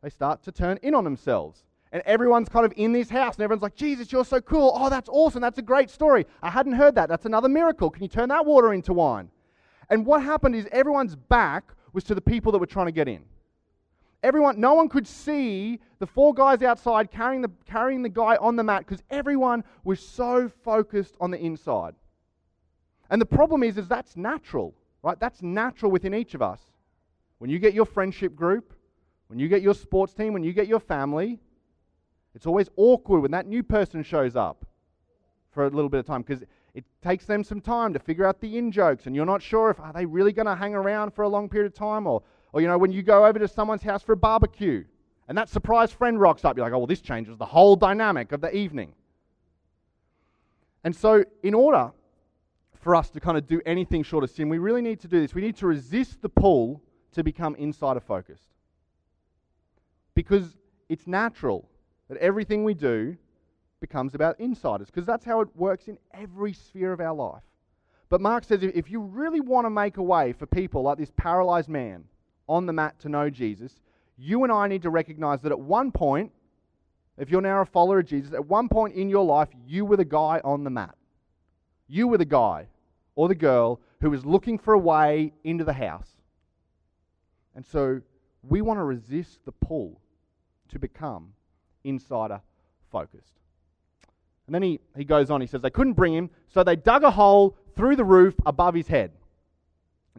They 0.01 0.09
start 0.09 0.43
to 0.43 0.51
turn 0.51 0.79
in 0.81 0.95
on 0.95 1.03
themselves. 1.03 1.63
And 1.91 2.03
everyone's 2.05 2.49
kind 2.49 2.65
of 2.65 2.73
in 2.77 2.91
this 2.91 3.09
house, 3.09 3.35
and 3.35 3.43
everyone's 3.43 3.63
like, 3.63 3.75
Jesus, 3.75 4.11
you're 4.11 4.23
so 4.23 4.39
cool. 4.39 4.71
Oh, 4.75 4.89
that's 4.89 5.09
awesome. 5.09 5.41
That's 5.41 5.57
a 5.57 5.63
great 5.63 5.89
story. 5.89 6.25
I 6.41 6.49
hadn't 6.49 6.73
heard 6.73 6.95
that. 6.95 7.09
That's 7.09 7.25
another 7.25 7.49
miracle. 7.49 7.89
Can 7.89 8.03
you 8.03 8.09
turn 8.09 8.29
that 8.29 8.45
water 8.45 8.73
into 8.73 8.93
wine? 8.93 9.29
And 9.89 10.05
what 10.05 10.21
happened 10.21 10.55
is 10.55 10.67
everyone's 10.71 11.15
back 11.15 11.73
was 11.91 12.03
to 12.05 12.15
the 12.15 12.21
people 12.21 12.51
that 12.51 12.59
were 12.59 12.67
trying 12.67 12.85
to 12.85 12.91
get 12.91 13.07
in. 13.07 13.23
Everyone, 14.21 14.59
no 14.59 14.73
one 14.73 14.89
could 14.89 15.07
see 15.07 15.79
the 15.99 16.05
four 16.05 16.33
guys 16.33 16.61
outside 16.61 17.09
carrying 17.11 17.41
the, 17.41 17.51
carrying 17.65 18.01
the 18.01 18.09
guy 18.09 18.35
on 18.37 18.55
the 18.55 18.63
mat 18.63 18.85
because 18.85 19.03
everyone 19.09 19.63
was 19.83 19.99
so 19.99 20.49
focused 20.63 21.15
on 21.21 21.31
the 21.31 21.39
inside. 21.39 21.95
And 23.09 23.21
the 23.21 23.25
problem 23.25 23.63
is, 23.63 23.77
is 23.77 23.87
that's 23.87 24.17
natural, 24.17 24.75
right? 25.03 25.19
That's 25.19 25.41
natural 25.41 25.91
within 25.91 26.13
each 26.13 26.33
of 26.33 26.41
us. 26.41 26.59
When 27.37 27.49
you 27.49 27.59
get 27.59 27.73
your 27.73 27.85
friendship 27.85 28.35
group, 28.35 28.73
when 29.27 29.39
you 29.39 29.47
get 29.47 29.61
your 29.61 29.73
sports 29.73 30.13
team, 30.13 30.33
when 30.33 30.43
you 30.43 30.51
get 30.51 30.67
your 30.67 30.79
family, 30.79 31.39
it's 32.35 32.45
always 32.45 32.69
awkward 32.75 33.21
when 33.21 33.31
that 33.31 33.47
new 33.47 33.63
person 33.63 34.03
shows 34.03 34.35
up 34.35 34.65
for 35.51 35.65
a 35.65 35.69
little 35.69 35.89
bit 35.89 35.99
of 35.99 36.05
time 36.05 36.21
because 36.21 36.43
it 36.73 36.85
takes 37.01 37.25
them 37.25 37.43
some 37.43 37.61
time 37.61 37.93
to 37.93 37.99
figure 37.99 38.25
out 38.25 38.39
the 38.41 38.57
in 38.57 38.71
jokes, 38.71 39.07
and 39.07 39.15
you're 39.15 39.25
not 39.25 39.41
sure 39.41 39.69
if 39.69 39.79
are 39.79 39.93
they 39.93 40.05
really 40.05 40.31
going 40.33 40.45
to 40.45 40.55
hang 40.55 40.75
around 40.75 41.11
for 41.11 41.23
a 41.23 41.27
long 41.27 41.49
period 41.49 41.67
of 41.67 41.73
time, 41.73 42.05
or, 42.05 42.21
or 42.53 42.61
you 42.61 42.67
know 42.67 42.77
when 42.77 42.91
you 42.91 43.01
go 43.03 43.25
over 43.25 43.39
to 43.39 43.47
someone's 43.47 43.83
house 43.83 44.03
for 44.03 44.13
a 44.13 44.17
barbecue, 44.17 44.83
and 45.27 45.37
that 45.37 45.49
surprise 45.49 45.91
friend 45.91 46.19
rocks 46.19 46.43
up, 46.45 46.57
you're 46.57 46.65
like, 46.65 46.73
oh 46.73 46.79
well, 46.79 46.87
this 46.87 47.01
changes 47.01 47.37
the 47.37 47.45
whole 47.45 47.75
dynamic 47.75 48.31
of 48.31 48.41
the 48.41 48.55
evening. 48.55 48.93
And 50.83 50.95
so, 50.95 51.23
in 51.43 51.53
order 51.53 51.91
for 52.81 52.95
us 52.95 53.09
to 53.09 53.19
kind 53.19 53.37
of 53.37 53.45
do 53.45 53.61
anything 53.65 54.03
short 54.03 54.23
of 54.23 54.29
sin, 54.29 54.49
we 54.49 54.57
really 54.57 54.81
need 54.81 54.99
to 55.01 55.07
do 55.07 55.19
this. 55.19 55.33
We 55.33 55.41
need 55.41 55.57
to 55.57 55.67
resist 55.67 56.21
the 56.21 56.29
pull 56.29 56.81
to 57.11 57.23
become 57.23 57.55
insider 57.55 57.99
focused. 57.99 58.47
Because 60.15 60.57
it's 60.87 61.05
natural 61.05 61.69
that 62.07 62.17
everything 62.17 62.63
we 62.63 62.73
do 62.73 63.17
becomes 63.79 64.15
about 64.15 64.39
insiders, 64.39 64.87
because 64.87 65.05
that's 65.05 65.25
how 65.25 65.41
it 65.41 65.49
works 65.55 65.87
in 65.87 65.97
every 66.13 66.53
sphere 66.53 66.91
of 66.91 66.99
our 66.99 67.13
life. 67.13 67.43
But 68.09 68.21
Mark 68.21 68.43
says 68.43 68.63
if 68.63 68.89
you 68.89 69.01
really 69.01 69.39
want 69.39 69.65
to 69.65 69.69
make 69.69 69.97
a 69.97 70.03
way 70.03 70.33
for 70.33 70.45
people 70.45 70.81
like 70.81 70.97
this 70.97 71.11
paralyzed 71.15 71.69
man 71.69 72.05
on 72.49 72.65
the 72.65 72.73
mat 72.73 72.99
to 72.99 73.09
know 73.09 73.29
Jesus, 73.29 73.79
you 74.17 74.43
and 74.43 74.51
I 74.51 74.67
need 74.67 74.81
to 74.81 74.89
recognize 74.89 75.41
that 75.41 75.53
at 75.53 75.59
one 75.59 75.91
point, 75.91 76.31
if 77.17 77.29
you're 77.29 77.41
now 77.41 77.61
a 77.61 77.65
follower 77.65 77.99
of 77.99 78.07
Jesus, 78.07 78.33
at 78.33 78.45
one 78.45 78.67
point 78.67 78.95
in 78.95 79.09
your 79.09 79.23
life, 79.23 79.49
you 79.65 79.85
were 79.85 79.97
the 79.97 80.05
guy 80.05 80.41
on 80.43 80.63
the 80.63 80.69
mat. 80.69 80.95
You 81.87 82.07
were 82.07 82.17
the 82.17 82.25
guy 82.25 82.67
or 83.15 83.27
the 83.27 83.35
girl 83.35 83.79
who 84.01 84.09
was 84.09 84.25
looking 84.25 84.57
for 84.57 84.73
a 84.73 84.79
way 84.79 85.33
into 85.43 85.63
the 85.63 85.73
house. 85.73 86.09
And 87.55 87.65
so 87.65 88.01
we 88.43 88.61
want 88.61 88.79
to 88.79 88.83
resist 88.83 89.39
the 89.45 89.51
pull 89.51 89.99
to 90.69 90.79
become 90.79 91.33
insider 91.83 92.41
focused. 92.91 93.33
And 94.47 94.55
then 94.55 94.63
he, 94.63 94.79
he 94.97 95.03
goes 95.03 95.29
on, 95.29 95.41
he 95.41 95.47
says, 95.47 95.61
They 95.61 95.69
couldn't 95.69 95.93
bring 95.93 96.13
him, 96.13 96.29
so 96.47 96.63
they 96.63 96.75
dug 96.75 97.03
a 97.03 97.11
hole 97.11 97.57
through 97.75 97.95
the 97.95 98.03
roof 98.03 98.35
above 98.45 98.73
his 98.73 98.87
head. 98.87 99.11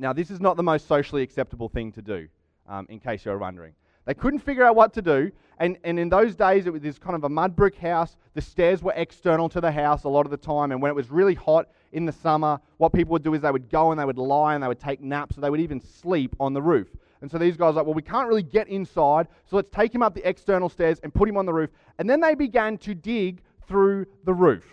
Now, 0.01 0.15
this 0.15 0.31
is 0.31 0.41
not 0.41 0.57
the 0.57 0.63
most 0.63 0.89
socially 0.89 1.23
acceptable 1.23 1.69
thing 1.69 1.93
to 1.93 2.01
do, 2.01 2.27
um, 2.67 2.87
in 2.89 3.01
case 3.01 3.27
you're 3.27 3.37
wondering. 3.37 3.75
They 4.07 4.15
couldn't 4.15 4.39
figure 4.39 4.65
out 4.65 4.75
what 4.75 4.95
to 4.95 5.03
do, 5.03 5.31
and, 5.59 5.77
and 5.85 5.99
in 5.99 6.09
those 6.09 6.35
days, 6.35 6.67
it 6.67 6.73
was 6.73 6.81
this 6.81 6.99
kind 6.99 7.15
of 7.15 7.25
a 7.25 7.29
mud 7.29 7.55
brick 7.55 7.77
house. 7.77 8.17
The 8.33 8.41
stairs 8.41 8.83
were 8.83 8.95
external 8.97 9.51
to 9.51 9.61
the 9.61 9.71
house 9.71 10.05
a 10.05 10.09
lot 10.09 10.25
of 10.25 10.31
the 10.31 10.39
time, 10.39 10.73
and 10.73 10.81
when 10.81 10.91
it 10.91 10.95
was 10.95 11.11
really 11.11 11.35
hot 11.35 11.69
in 11.93 12.07
the 12.07 12.13
summer, 12.13 12.59
what 12.79 12.95
people 12.95 13.13
would 13.13 13.23
do 13.23 13.35
is 13.35 13.43
they 13.43 13.51
would 13.51 13.69
go 13.69 13.91
and 13.91 14.01
they 14.01 14.07
would 14.07 14.17
lie 14.17 14.55
and 14.55 14.65
they 14.65 14.69
would 14.69 14.81
take 14.81 15.03
naps, 15.03 15.37
or 15.37 15.43
they 15.43 15.51
would 15.51 15.61
even 15.61 15.83
sleep 15.83 16.35
on 16.41 16.55
the 16.55 16.63
roof. 16.63 16.89
And 17.21 17.31
so 17.31 17.37
these 17.37 17.59
guys 17.59 17.73
are 17.73 17.75
like, 17.75 17.85
well, 17.85 17.95
we 17.95 18.01
can't 18.01 18.27
really 18.27 18.43
get 18.43 18.69
inside, 18.69 19.29
so 19.45 19.57
let's 19.57 19.69
take 19.71 19.95
him 19.95 20.03
up 20.03 20.15
the 20.15 20.27
external 20.27 20.71
stairs 20.71 20.99
and 21.03 21.13
put 21.13 21.29
him 21.29 21.37
on 21.37 21.45
the 21.45 21.53
roof. 21.53 21.69
And 21.99 22.09
then 22.09 22.21
they 22.21 22.35
began 22.35 22.79
to 22.79 22.95
dig 22.95 23.43
through 23.69 24.07
the 24.25 24.33
roof. 24.33 24.65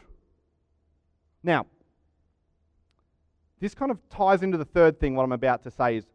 Now, 1.44 1.66
this 3.60 3.74
kind 3.74 3.92
of 3.92 4.00
ties 4.10 4.44
into 4.44 4.58
the 4.58 4.66
third 4.66 5.00
thing, 5.00 5.16
what 5.16 5.24
I'm 5.24 5.32
about 5.32 5.64
to 5.64 5.72
say 5.72 5.98
is 5.98 6.06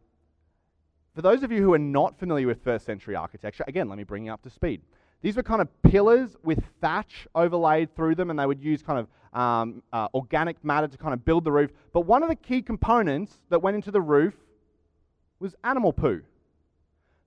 for 1.15 1.21
those 1.21 1.43
of 1.43 1.51
you 1.51 1.61
who 1.61 1.73
are 1.73 1.79
not 1.79 2.17
familiar 2.17 2.47
with 2.47 2.63
first 2.63 2.85
century 2.85 3.15
architecture, 3.15 3.63
again, 3.67 3.87
let 3.87 3.97
me 3.97 4.03
bring 4.03 4.25
you 4.25 4.33
up 4.33 4.41
to 4.43 4.49
speed. 4.49 4.81
These 5.21 5.37
were 5.37 5.43
kind 5.43 5.61
of 5.61 5.69
pillars 5.83 6.35
with 6.43 6.63
thatch 6.81 7.27
overlaid 7.33 7.95
through 7.95 8.15
them, 8.15 8.29
and 8.29 8.37
they 8.37 8.45
would 8.45 8.61
use 8.61 8.81
kind 8.81 8.99
of 8.99 9.39
um, 9.39 9.81
uh, 9.93 10.07
organic 10.13 10.63
matter 10.63 10.87
to 10.87 10.97
kind 10.97 11.13
of 11.13 11.23
build 11.23 11.43
the 11.43 11.51
roof. 11.51 11.71
But 11.93 12.01
one 12.01 12.23
of 12.23 12.29
the 12.29 12.35
key 12.35 12.61
components 12.61 13.39
that 13.49 13.61
went 13.61 13.75
into 13.75 13.91
the 13.91 14.01
roof 14.01 14.33
was 15.39 15.55
animal 15.63 15.93
poo. 15.93 16.21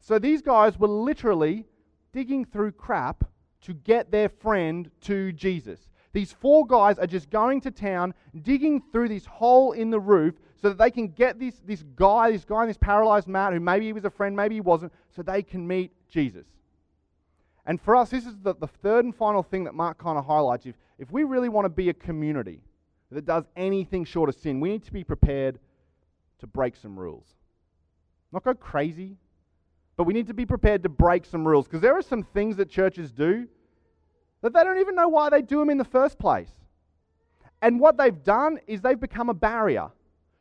So 0.00 0.18
these 0.18 0.42
guys 0.42 0.78
were 0.78 0.88
literally 0.88 1.64
digging 2.12 2.44
through 2.44 2.72
crap 2.72 3.24
to 3.62 3.72
get 3.72 4.10
their 4.10 4.28
friend 4.28 4.90
to 5.02 5.32
Jesus. 5.32 5.88
These 6.16 6.32
four 6.32 6.66
guys 6.66 6.98
are 6.98 7.06
just 7.06 7.28
going 7.28 7.60
to 7.60 7.70
town, 7.70 8.14
digging 8.40 8.82
through 8.90 9.10
this 9.10 9.26
hole 9.26 9.72
in 9.72 9.90
the 9.90 10.00
roof 10.00 10.34
so 10.56 10.70
that 10.70 10.78
they 10.78 10.90
can 10.90 11.08
get 11.08 11.38
this, 11.38 11.60
this 11.66 11.84
guy, 11.94 12.32
this 12.32 12.42
guy, 12.42 12.64
this 12.64 12.78
paralyzed 12.78 13.28
man, 13.28 13.52
who 13.52 13.60
maybe 13.60 13.84
he 13.84 13.92
was 13.92 14.06
a 14.06 14.10
friend, 14.10 14.34
maybe 14.34 14.54
he 14.54 14.62
wasn't, 14.62 14.94
so 15.14 15.20
they 15.20 15.42
can 15.42 15.68
meet 15.68 15.92
Jesus. 16.08 16.46
And 17.66 17.78
for 17.78 17.94
us, 17.94 18.08
this 18.08 18.24
is 18.24 18.34
the, 18.42 18.54
the 18.54 18.66
third 18.66 19.04
and 19.04 19.14
final 19.14 19.42
thing 19.42 19.64
that 19.64 19.74
Mark 19.74 19.98
kind 19.98 20.16
of 20.16 20.24
highlights. 20.24 20.64
If, 20.64 20.76
if 20.98 21.10
we 21.10 21.24
really 21.24 21.50
want 21.50 21.66
to 21.66 21.68
be 21.68 21.90
a 21.90 21.92
community 21.92 22.62
that 23.12 23.26
does 23.26 23.44
anything 23.54 24.06
short 24.06 24.30
of 24.30 24.36
sin, 24.36 24.58
we 24.58 24.70
need 24.70 24.84
to 24.84 24.94
be 24.94 25.04
prepared 25.04 25.58
to 26.38 26.46
break 26.46 26.76
some 26.76 26.98
rules. 26.98 27.26
Not 28.32 28.42
go 28.42 28.54
crazy, 28.54 29.18
but 29.98 30.04
we 30.04 30.14
need 30.14 30.28
to 30.28 30.34
be 30.34 30.46
prepared 30.46 30.82
to 30.84 30.88
break 30.88 31.26
some 31.26 31.46
rules 31.46 31.66
because 31.66 31.82
there 31.82 31.94
are 31.94 32.00
some 32.00 32.22
things 32.22 32.56
that 32.56 32.70
churches 32.70 33.12
do 33.12 33.48
that 34.42 34.52
they 34.52 34.62
don't 34.64 34.78
even 34.78 34.94
know 34.94 35.08
why 35.08 35.30
they 35.30 35.42
do 35.42 35.58
them 35.58 35.70
in 35.70 35.78
the 35.78 35.84
first 35.84 36.18
place. 36.18 36.50
And 37.62 37.80
what 37.80 37.96
they've 37.96 38.22
done 38.22 38.58
is 38.66 38.80
they've 38.80 39.00
become 39.00 39.28
a 39.28 39.34
barrier. 39.34 39.88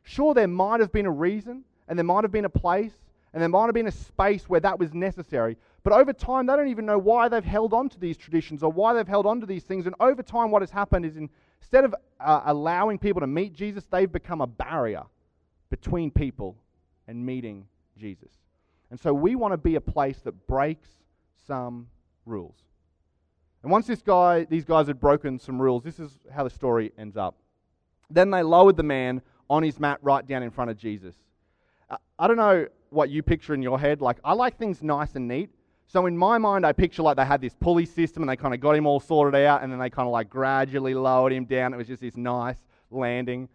Sure, 0.02 0.34
there 0.34 0.48
might 0.48 0.80
have 0.80 0.92
been 0.92 1.06
a 1.06 1.10
reason, 1.10 1.64
and 1.88 1.98
there 1.98 2.04
might 2.04 2.24
have 2.24 2.32
been 2.32 2.44
a 2.44 2.50
place, 2.50 2.92
and 3.32 3.42
there 3.42 3.48
might 3.48 3.66
have 3.66 3.74
been 3.74 3.86
a 3.86 3.92
space 3.92 4.48
where 4.48 4.60
that 4.60 4.78
was 4.78 4.94
necessary. 4.94 5.56
But 5.82 5.92
over 5.92 6.12
time, 6.12 6.46
they 6.46 6.56
don't 6.56 6.68
even 6.68 6.86
know 6.86 6.98
why 6.98 7.28
they've 7.28 7.44
held 7.44 7.72
on 7.72 7.88
to 7.90 8.00
these 8.00 8.16
traditions 8.16 8.62
or 8.62 8.70
why 8.70 8.92
they've 8.92 9.06
held 9.06 9.26
on 9.26 9.40
to 9.40 9.46
these 9.46 9.64
things. 9.64 9.86
And 9.86 9.94
over 10.00 10.22
time, 10.22 10.50
what 10.50 10.62
has 10.62 10.70
happened 10.70 11.04
is 11.04 11.16
in, 11.16 11.28
instead 11.60 11.84
of 11.84 11.94
uh, 12.20 12.42
allowing 12.46 12.98
people 12.98 13.20
to 13.20 13.26
meet 13.26 13.52
Jesus, 13.52 13.84
they've 13.86 14.10
become 14.10 14.40
a 14.40 14.46
barrier 14.46 15.02
between 15.70 16.10
people 16.10 16.56
and 17.08 17.24
meeting 17.24 17.66
Jesus. 17.98 18.30
And 18.90 18.98
so 18.98 19.12
we 19.12 19.34
want 19.36 19.52
to 19.52 19.58
be 19.58 19.74
a 19.74 19.80
place 19.80 20.18
that 20.24 20.46
breaks 20.46 20.88
some 21.46 21.88
rules. 22.24 22.56
And 23.62 23.72
once 23.72 23.86
this 23.86 24.02
guy, 24.02 24.44
these 24.44 24.64
guys 24.64 24.86
had 24.86 25.00
broken 25.00 25.38
some 25.38 25.60
rules, 25.60 25.82
this 25.82 25.98
is 25.98 26.18
how 26.32 26.44
the 26.44 26.50
story 26.50 26.92
ends 26.98 27.16
up. 27.16 27.36
Then 28.10 28.30
they 28.30 28.42
lowered 28.42 28.76
the 28.76 28.82
man 28.82 29.22
on 29.50 29.62
his 29.62 29.80
mat 29.80 29.98
right 30.02 30.26
down 30.26 30.42
in 30.42 30.50
front 30.50 30.70
of 30.70 30.76
Jesus. 30.76 31.14
I 32.18 32.26
don't 32.26 32.36
know 32.36 32.66
what 32.90 33.10
you 33.10 33.22
picture 33.22 33.54
in 33.54 33.62
your 33.62 33.78
head. 33.78 34.00
Like, 34.00 34.18
I 34.24 34.32
like 34.32 34.58
things 34.58 34.82
nice 34.82 35.14
and 35.14 35.28
neat. 35.28 35.50
So 35.86 36.06
in 36.06 36.16
my 36.16 36.38
mind, 36.38 36.66
I 36.66 36.72
picture 36.72 37.02
like 37.02 37.16
they 37.16 37.24
had 37.24 37.40
this 37.40 37.54
pulley 37.54 37.86
system 37.86 38.22
and 38.22 38.30
they 38.30 38.36
kind 38.36 38.54
of 38.54 38.60
got 38.60 38.74
him 38.74 38.86
all 38.86 38.98
sorted 38.98 39.40
out 39.42 39.62
and 39.62 39.70
then 39.70 39.78
they 39.78 39.90
kind 39.90 40.06
of 40.06 40.12
like 40.12 40.28
gradually 40.28 40.94
lowered 40.94 41.32
him 41.32 41.44
down. 41.44 41.72
It 41.72 41.76
was 41.76 41.86
just 41.86 42.02
this 42.02 42.16
nice 42.16 42.56
landing. 42.90 43.48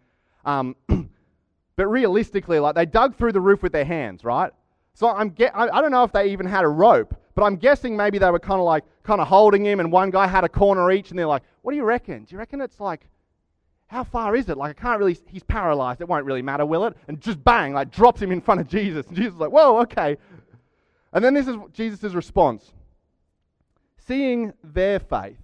Um, 0.44 0.76
but 1.76 1.86
realistically, 1.86 2.58
like 2.58 2.74
they 2.74 2.86
dug 2.86 3.16
through 3.16 3.32
the 3.32 3.40
roof 3.40 3.62
with 3.62 3.72
their 3.72 3.84
hands, 3.84 4.24
right? 4.24 4.52
So 4.94 5.08
I'm 5.08 5.30
get, 5.30 5.54
I, 5.54 5.68
I 5.68 5.80
don't 5.80 5.90
know 5.90 6.04
if 6.04 6.12
they 6.12 6.30
even 6.30 6.46
had 6.46 6.64
a 6.64 6.68
rope, 6.68 7.14
but 7.34 7.44
I'm 7.44 7.56
guessing 7.56 7.96
maybe 7.96 8.18
they 8.18 8.30
were 8.30 8.38
kind 8.38 8.60
of 8.60 8.66
like 8.66 8.84
kind 9.02 9.20
of 9.20 9.28
holding 9.28 9.64
him 9.64 9.80
and 9.80 9.90
one 9.90 10.10
guy 10.10 10.26
had 10.26 10.44
a 10.44 10.48
corner 10.48 10.90
each 10.92 11.10
and 11.10 11.18
they're 11.18 11.26
like, 11.26 11.42
what 11.62 11.72
do 11.72 11.76
you 11.76 11.84
reckon? 11.84 12.24
Do 12.24 12.34
you 12.34 12.38
reckon 12.38 12.60
it's 12.60 12.80
like 12.80 13.08
how 13.92 14.04
far 14.04 14.34
is 14.34 14.48
it? 14.48 14.56
Like, 14.56 14.70
I 14.70 14.80
can't 14.80 14.98
really, 14.98 15.18
he's 15.26 15.42
paralyzed. 15.42 16.00
It 16.00 16.08
won't 16.08 16.24
really 16.24 16.40
matter, 16.40 16.64
will 16.64 16.86
it? 16.86 16.96
And 17.08 17.20
just 17.20 17.44
bang, 17.44 17.74
like, 17.74 17.90
drops 17.90 18.22
him 18.22 18.32
in 18.32 18.40
front 18.40 18.62
of 18.62 18.66
Jesus. 18.66 19.06
And 19.06 19.14
Jesus 19.14 19.34
is 19.34 19.38
like, 19.38 19.50
whoa, 19.50 19.80
okay. 19.82 20.16
And 21.12 21.22
then 21.22 21.34
this 21.34 21.46
is 21.46 21.56
Jesus' 21.72 22.14
response 22.14 22.72
seeing 23.98 24.52
their 24.64 24.98
faith, 24.98 25.38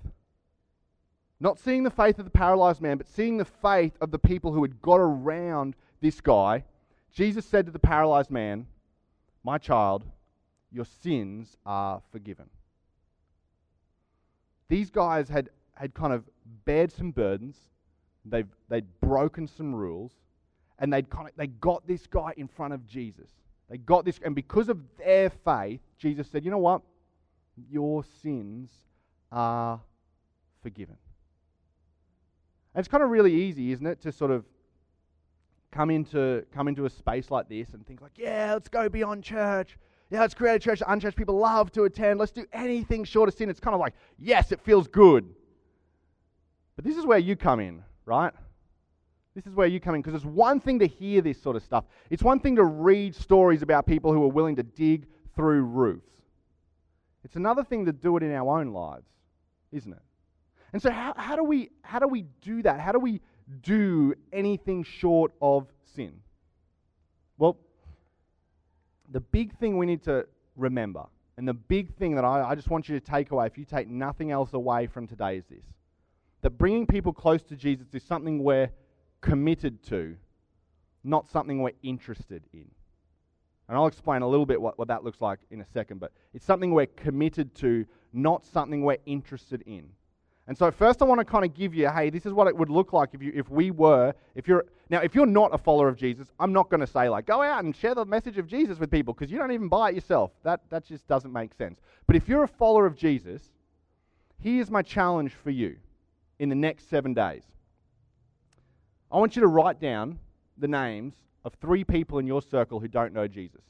not 1.38 1.60
seeing 1.60 1.84
the 1.84 1.90
faith 1.90 2.18
of 2.18 2.24
the 2.24 2.30
paralyzed 2.30 2.80
man, 2.80 2.96
but 2.96 3.06
seeing 3.06 3.36
the 3.36 3.44
faith 3.44 3.92
of 4.00 4.10
the 4.10 4.18
people 4.18 4.52
who 4.52 4.62
had 4.62 4.80
got 4.82 4.96
around 4.96 5.76
this 6.00 6.20
guy, 6.20 6.64
Jesus 7.12 7.44
said 7.44 7.66
to 7.66 7.72
the 7.72 7.78
paralyzed 7.78 8.30
man, 8.30 8.66
My 9.44 9.58
child, 9.58 10.04
your 10.70 10.84
sins 10.84 11.56
are 11.64 12.02
forgiven. 12.12 12.48
These 14.68 14.90
guys 14.90 15.28
had, 15.28 15.50
had 15.74 15.94
kind 15.94 16.12
of 16.12 16.24
bared 16.64 16.92
some 16.92 17.10
burdens, 17.10 17.56
they've, 18.24 18.48
they'd 18.68 18.86
broken 19.00 19.46
some 19.46 19.74
rules, 19.74 20.12
and 20.78 20.92
they'd 20.92 21.08
kind 21.08 21.28
of, 21.28 21.34
they 21.36 21.46
got 21.46 21.86
this 21.86 22.06
guy 22.06 22.32
in 22.36 22.48
front 22.48 22.74
of 22.74 22.86
Jesus. 22.86 23.30
They 23.70 23.78
got 23.78 24.04
this, 24.04 24.20
and 24.24 24.34
because 24.34 24.68
of 24.68 24.78
their 24.98 25.30
faith, 25.30 25.80
Jesus 25.98 26.28
said, 26.30 26.44
You 26.44 26.50
know 26.50 26.58
what? 26.58 26.82
Your 27.70 28.04
sins 28.22 28.70
are 29.32 29.80
forgiven. 30.62 30.96
And 32.74 32.80
it's 32.80 32.88
kind 32.88 33.02
of 33.02 33.10
really 33.10 33.34
easy, 33.34 33.72
isn't 33.72 33.86
it, 33.86 34.00
to 34.02 34.12
sort 34.12 34.30
of 34.30 34.44
come 35.70 35.90
into, 35.90 36.44
come 36.52 36.68
into 36.68 36.86
a 36.86 36.90
space 36.90 37.30
like 37.30 37.48
this 37.48 37.68
and 37.72 37.86
think 37.86 38.00
like, 38.00 38.12
yeah, 38.16 38.52
let's 38.52 38.68
go 38.68 38.88
beyond 38.88 39.24
church. 39.24 39.76
Yeah, 40.10 40.20
let's 40.20 40.34
create 40.34 40.56
a 40.56 40.58
church 40.58 40.78
that 40.78 40.90
unchurched 40.90 41.16
people 41.16 41.36
love 41.36 41.70
to 41.72 41.84
attend. 41.84 42.18
Let's 42.18 42.32
do 42.32 42.46
anything 42.52 43.04
short 43.04 43.28
of 43.28 43.34
sin. 43.34 43.50
It's 43.50 43.60
kind 43.60 43.74
of 43.74 43.80
like, 43.80 43.94
yes, 44.18 44.52
it 44.52 44.60
feels 44.60 44.88
good. 44.88 45.28
But 46.76 46.84
this 46.84 46.96
is 46.96 47.04
where 47.04 47.18
you 47.18 47.36
come 47.36 47.60
in, 47.60 47.82
right? 48.06 48.32
This 49.34 49.46
is 49.46 49.54
where 49.54 49.66
you 49.66 49.80
come 49.80 49.94
in 49.94 50.00
because 50.00 50.14
it's 50.14 50.24
one 50.24 50.60
thing 50.60 50.78
to 50.78 50.86
hear 50.86 51.20
this 51.20 51.40
sort 51.40 51.56
of 51.56 51.62
stuff. 51.62 51.84
It's 52.08 52.22
one 52.22 52.40
thing 52.40 52.56
to 52.56 52.64
read 52.64 53.14
stories 53.14 53.62
about 53.62 53.86
people 53.86 54.12
who 54.12 54.22
are 54.24 54.28
willing 54.28 54.56
to 54.56 54.62
dig 54.62 55.06
through 55.36 55.62
roofs. 55.62 56.10
It's 57.24 57.36
another 57.36 57.62
thing 57.62 57.84
to 57.86 57.92
do 57.92 58.16
it 58.16 58.22
in 58.22 58.32
our 58.32 58.58
own 58.58 58.72
lives, 58.72 59.06
isn't 59.70 59.92
it? 59.92 60.02
And 60.72 60.80
so 60.80 60.90
how, 60.90 61.14
how 61.16 61.36
do 61.36 61.44
we 61.44 61.70
how 61.82 61.98
do 61.98 62.08
we 62.08 62.22
do 62.40 62.62
that? 62.62 62.80
How 62.80 62.92
do 62.92 62.98
we 62.98 63.20
do 63.62 64.14
anything 64.32 64.84
short 64.84 65.32
of 65.40 65.66
sin? 65.94 66.20
Well, 67.38 67.56
the 69.10 69.20
big 69.20 69.56
thing 69.58 69.78
we 69.78 69.86
need 69.86 70.02
to 70.04 70.26
remember, 70.56 71.04
and 71.36 71.46
the 71.46 71.54
big 71.54 71.94
thing 71.96 72.14
that 72.16 72.24
I, 72.24 72.50
I 72.50 72.54
just 72.54 72.68
want 72.68 72.88
you 72.88 72.98
to 72.98 73.04
take 73.04 73.30
away, 73.30 73.46
if 73.46 73.56
you 73.56 73.64
take 73.64 73.88
nothing 73.88 74.30
else 74.30 74.52
away 74.52 74.86
from 74.86 75.06
today, 75.06 75.36
is 75.36 75.44
this 75.48 75.64
that 76.40 76.50
bringing 76.50 76.86
people 76.86 77.12
close 77.12 77.42
to 77.42 77.56
Jesus 77.56 77.92
is 77.92 78.02
something 78.02 78.42
we're 78.42 78.70
committed 79.20 79.82
to, 79.84 80.16
not 81.02 81.28
something 81.28 81.62
we're 81.62 81.72
interested 81.82 82.44
in. 82.52 82.66
And 83.68 83.76
I'll 83.76 83.86
explain 83.86 84.22
a 84.22 84.28
little 84.28 84.46
bit 84.46 84.60
what, 84.60 84.78
what 84.78 84.88
that 84.88 85.04
looks 85.04 85.20
like 85.20 85.40
in 85.50 85.60
a 85.60 85.66
second, 85.74 86.00
but 86.00 86.12
it's 86.32 86.46
something 86.46 86.72
we're 86.72 86.86
committed 86.86 87.54
to, 87.56 87.84
not 88.12 88.46
something 88.46 88.82
we're 88.82 88.98
interested 89.04 89.62
in. 89.66 89.90
And 90.48 90.56
so 90.56 90.70
first 90.70 91.02
I 91.02 91.04
want 91.04 91.20
to 91.20 91.26
kind 91.26 91.44
of 91.44 91.54
give 91.54 91.74
you, 91.74 91.90
hey, 91.90 92.08
this 92.08 92.24
is 92.24 92.32
what 92.32 92.48
it 92.48 92.56
would 92.56 92.70
look 92.70 92.94
like 92.94 93.10
if 93.12 93.22
you 93.22 93.30
if 93.34 93.50
we 93.50 93.70
were, 93.70 94.14
if 94.34 94.48
you're 94.48 94.64
now 94.88 95.00
if 95.00 95.14
you're 95.14 95.26
not 95.26 95.54
a 95.54 95.58
follower 95.58 95.88
of 95.88 95.96
Jesus, 95.96 96.32
I'm 96.40 96.54
not 96.54 96.70
going 96.70 96.80
to 96.80 96.86
say 96.86 97.10
like 97.10 97.26
go 97.26 97.42
out 97.42 97.64
and 97.64 97.76
share 97.76 97.94
the 97.94 98.06
message 98.06 98.38
of 98.38 98.46
Jesus 98.46 98.78
with 98.78 98.90
people 98.90 99.12
because 99.12 99.30
you 99.30 99.36
don't 99.36 99.52
even 99.52 99.68
buy 99.68 99.90
it 99.90 99.94
yourself. 99.94 100.30
That 100.44 100.62
that 100.70 100.86
just 100.86 101.06
doesn't 101.06 101.32
make 101.32 101.52
sense. 101.52 101.78
But 102.06 102.16
if 102.16 102.28
you're 102.28 102.44
a 102.44 102.48
follower 102.48 102.86
of 102.86 102.96
Jesus, 102.96 103.42
here's 104.38 104.70
my 104.70 104.80
challenge 104.80 105.32
for 105.32 105.50
you 105.50 105.76
in 106.38 106.48
the 106.48 106.54
next 106.54 106.88
7 106.88 107.12
days. 107.12 107.42
I 109.12 109.18
want 109.18 109.36
you 109.36 109.42
to 109.42 109.48
write 109.48 109.80
down 109.80 110.18
the 110.56 110.68
names 110.68 111.12
of 111.44 111.52
three 111.60 111.84
people 111.84 112.18
in 112.20 112.26
your 112.26 112.40
circle 112.40 112.80
who 112.80 112.88
don't 112.88 113.12
know 113.12 113.28
Jesus. 113.28 113.60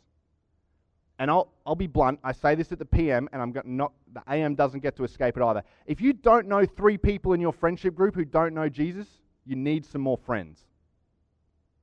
And 1.19 1.31
I'll, 1.31 1.49
I'll 1.67 1.75
be 1.75 1.89
blunt. 1.89 2.21
I 2.23 2.33
say 2.33 2.55
this 2.55 2.71
at 2.71 2.79
the 2.79 2.85
PM, 2.85 3.29
and 3.33 3.43
I'm 3.43 3.53
not, 3.65 3.93
the 4.13 4.23
AM 4.29 4.55
doesn't 4.55 4.81
get 4.81 4.97
to 4.97 5.05
escape 5.05 5.37
it 5.37 5.43
either. 5.43 5.65
If 5.87 6.01
you 6.01 6.13
don't 6.13 6.47
know 6.47 6.65
three 6.65 6.97
people 6.97 7.33
in 7.33 7.41
your 7.41 7.53
friendship 7.53 7.95
group 7.95 8.15
who 8.15 8.25
don't 8.25 8.55
know 8.55 8.69
Jesus, 8.69 9.09
you 9.45 9.57
need 9.57 9.85
some 9.85 10.01
more 10.01 10.17
friends. 10.17 10.61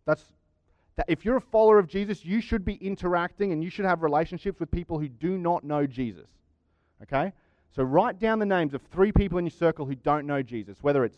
That's, 0.05 0.23
that 0.95 1.07
if 1.09 1.25
you're 1.25 1.37
a 1.37 1.41
follower 1.41 1.79
of 1.79 1.87
Jesus, 1.87 2.23
you 2.23 2.39
should 2.39 2.63
be 2.63 2.75
interacting 2.75 3.51
and 3.51 3.61
you 3.63 3.69
should 3.69 3.85
have 3.85 4.03
relationships 4.03 4.59
with 4.59 4.71
people 4.71 4.99
who 4.99 5.09
do 5.09 5.37
not 5.37 5.63
know 5.63 5.85
Jesus. 5.85 6.29
Okay? 7.03 7.33
So 7.75 7.83
write 7.83 8.19
down 8.19 8.39
the 8.39 8.45
names 8.45 8.73
of 8.73 8.81
three 8.83 9.11
people 9.11 9.37
in 9.37 9.45
your 9.45 9.51
circle 9.51 9.85
who 9.85 9.95
don't 9.95 10.25
know 10.25 10.41
Jesus, 10.41 10.77
whether 10.81 11.03
it's 11.03 11.17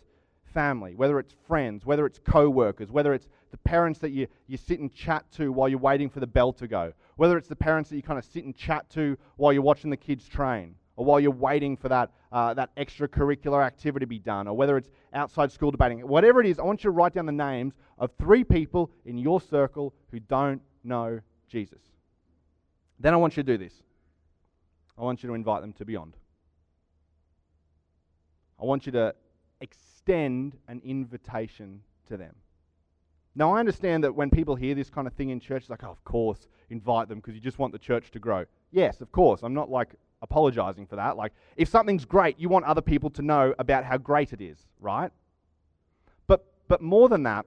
family, 0.54 0.96
whether 0.96 1.20
it's 1.20 1.34
friends, 1.48 1.86
whether 1.86 2.06
it's 2.06 2.20
co 2.20 2.50
workers, 2.50 2.92
whether 2.92 3.14
it's 3.14 3.28
the 3.52 3.58
parents 3.58 4.00
that 4.00 4.12
you, 4.12 4.28
you 4.48 4.58
sit 4.58 4.80
and 4.80 4.94
chat 4.94 5.30
to 5.32 5.52
while 5.52 5.70
you're 5.70 5.80
waiting 5.80 6.10
for 6.10 6.20
the 6.20 6.28
bell 6.28 6.52
to 6.54 6.68
go, 6.68 6.94
whether 7.16 7.38
it's 7.38 7.48
the 7.48 7.56
parents 7.56 7.90
that 7.90 7.96
you 7.96 8.02
kind 8.02 8.20
of 8.20 8.26
sit 8.26 8.44
and 8.44 8.56
chat 8.56 8.90
to 8.92 9.18
while 9.38 9.54
you're 9.54 9.62
watching 9.62 9.90
the 9.90 9.98
kids 9.98 10.28
train, 10.28 10.76
or 10.96 11.06
while 11.06 11.20
you're 11.20 11.32
waiting 11.32 11.78
for 11.78 11.90
that, 11.90 12.12
uh, 12.32 12.54
that 12.54 12.76
extracurricular 12.76 13.64
activity 13.64 14.04
to 14.04 14.08
be 14.08 14.20
done, 14.20 14.48
or 14.48 14.56
whether 14.56 14.78
it's 14.78 14.90
outside 15.14 15.52
school 15.52 15.72
debating, 15.72 16.00
whatever 16.00 16.42
it 16.42 16.48
is, 16.48 16.60
I 16.60 16.64
want 16.64 16.84
you 16.84 16.90
to 16.90 16.92
write 16.92 17.14
down 17.14 17.26
the 17.26 17.32
names 17.32 17.74
of 17.98 18.12
three 18.20 18.44
people 18.44 18.92
in 19.06 19.18
your 19.18 19.40
circle 19.40 19.94
who 20.12 20.20
don't 20.20 20.62
know 20.84 21.20
Jesus. 21.48 21.82
Then 23.00 23.14
I 23.14 23.18
want 23.18 23.38
you 23.38 23.44
to 23.44 23.58
do 23.58 23.58
this. 23.58 23.74
I 24.98 25.04
want 25.04 25.22
you 25.22 25.30
to 25.30 25.36
invite 25.36 25.62
them 25.62 25.74
to 25.74 25.86
Beyond. 25.86 26.16
I 28.60 28.66
want 28.66 28.88
you 28.88 28.92
to 28.94 29.14
extend 29.62 30.58
an 30.68 30.82
invitation 30.84 31.82
to 32.08 32.18
them. 32.18 32.36
Now, 33.36 33.54
I 33.54 33.60
understand 33.60 34.04
that 34.04 34.16
when 34.16 34.32
people 34.32 34.56
hear 34.56 34.74
this 34.74 34.90
kind 34.90 35.06
of 35.06 35.14
thing 35.14 35.30
in 35.30 35.40
church, 35.40 35.64
it's 35.64 35.70
like, 35.70 35.84
oh, 35.84 35.92
of 35.92 36.04
course, 36.04 36.48
invite 36.70 37.08
them 37.08 37.20
because 37.20 37.36
you 37.36 37.42
just 37.42 37.60
want 37.60 37.72
the 37.72 37.80
church 37.80 38.10
to 38.12 38.20
grow. 38.20 38.46
Yes, 38.72 39.00
of 39.00 39.12
course. 39.12 39.42
I'm 39.44 39.54
not 39.54 39.70
like 39.70 39.94
apologizing 40.24 40.88
for 40.88 40.96
that. 40.96 41.18
Like, 41.18 41.34
if 41.56 41.70
something's 41.70 42.04
great, 42.04 42.40
you 42.40 42.50
want 42.50 42.66
other 42.66 42.82
people 42.82 43.12
to 43.12 43.22
know 43.22 43.54
about 43.60 43.84
how 43.84 43.98
great 43.98 44.34
it 44.34 44.42
is, 44.42 44.58
right? 44.80 45.12
But, 46.26 46.46
but 46.68 46.82
more 46.82 47.10
than 47.10 47.24
that, 47.24 47.46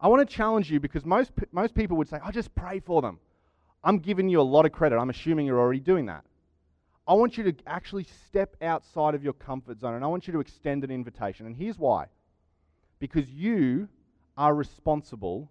I 0.00 0.08
want 0.08 0.26
to 0.26 0.34
challenge 0.34 0.70
you 0.70 0.80
because 0.80 1.04
most, 1.04 1.32
most 1.52 1.74
people 1.74 1.98
would 1.98 2.08
say, 2.08 2.16
I 2.16 2.28
oh, 2.28 2.30
just 2.30 2.54
pray 2.54 2.80
for 2.80 3.02
them. 3.02 3.18
I'm 3.84 3.98
giving 3.98 4.28
you 4.28 4.40
a 4.40 4.42
lot 4.42 4.64
of 4.64 4.72
credit. 4.72 4.98
I'm 4.98 5.10
assuming 5.10 5.46
you're 5.46 5.60
already 5.60 5.80
doing 5.80 6.06
that. 6.06 6.24
I 7.06 7.14
want 7.14 7.36
you 7.36 7.44
to 7.44 7.54
actually 7.66 8.04
step 8.04 8.56
outside 8.62 9.14
of 9.14 9.24
your 9.24 9.32
comfort 9.32 9.80
zone 9.80 9.94
and 9.94 10.04
I 10.04 10.08
want 10.08 10.26
you 10.26 10.32
to 10.34 10.40
extend 10.40 10.84
an 10.84 10.90
invitation. 10.90 11.46
And 11.46 11.56
here's 11.56 11.78
why 11.78 12.06
because 12.98 13.30
you 13.30 13.88
are 14.36 14.54
responsible 14.54 15.50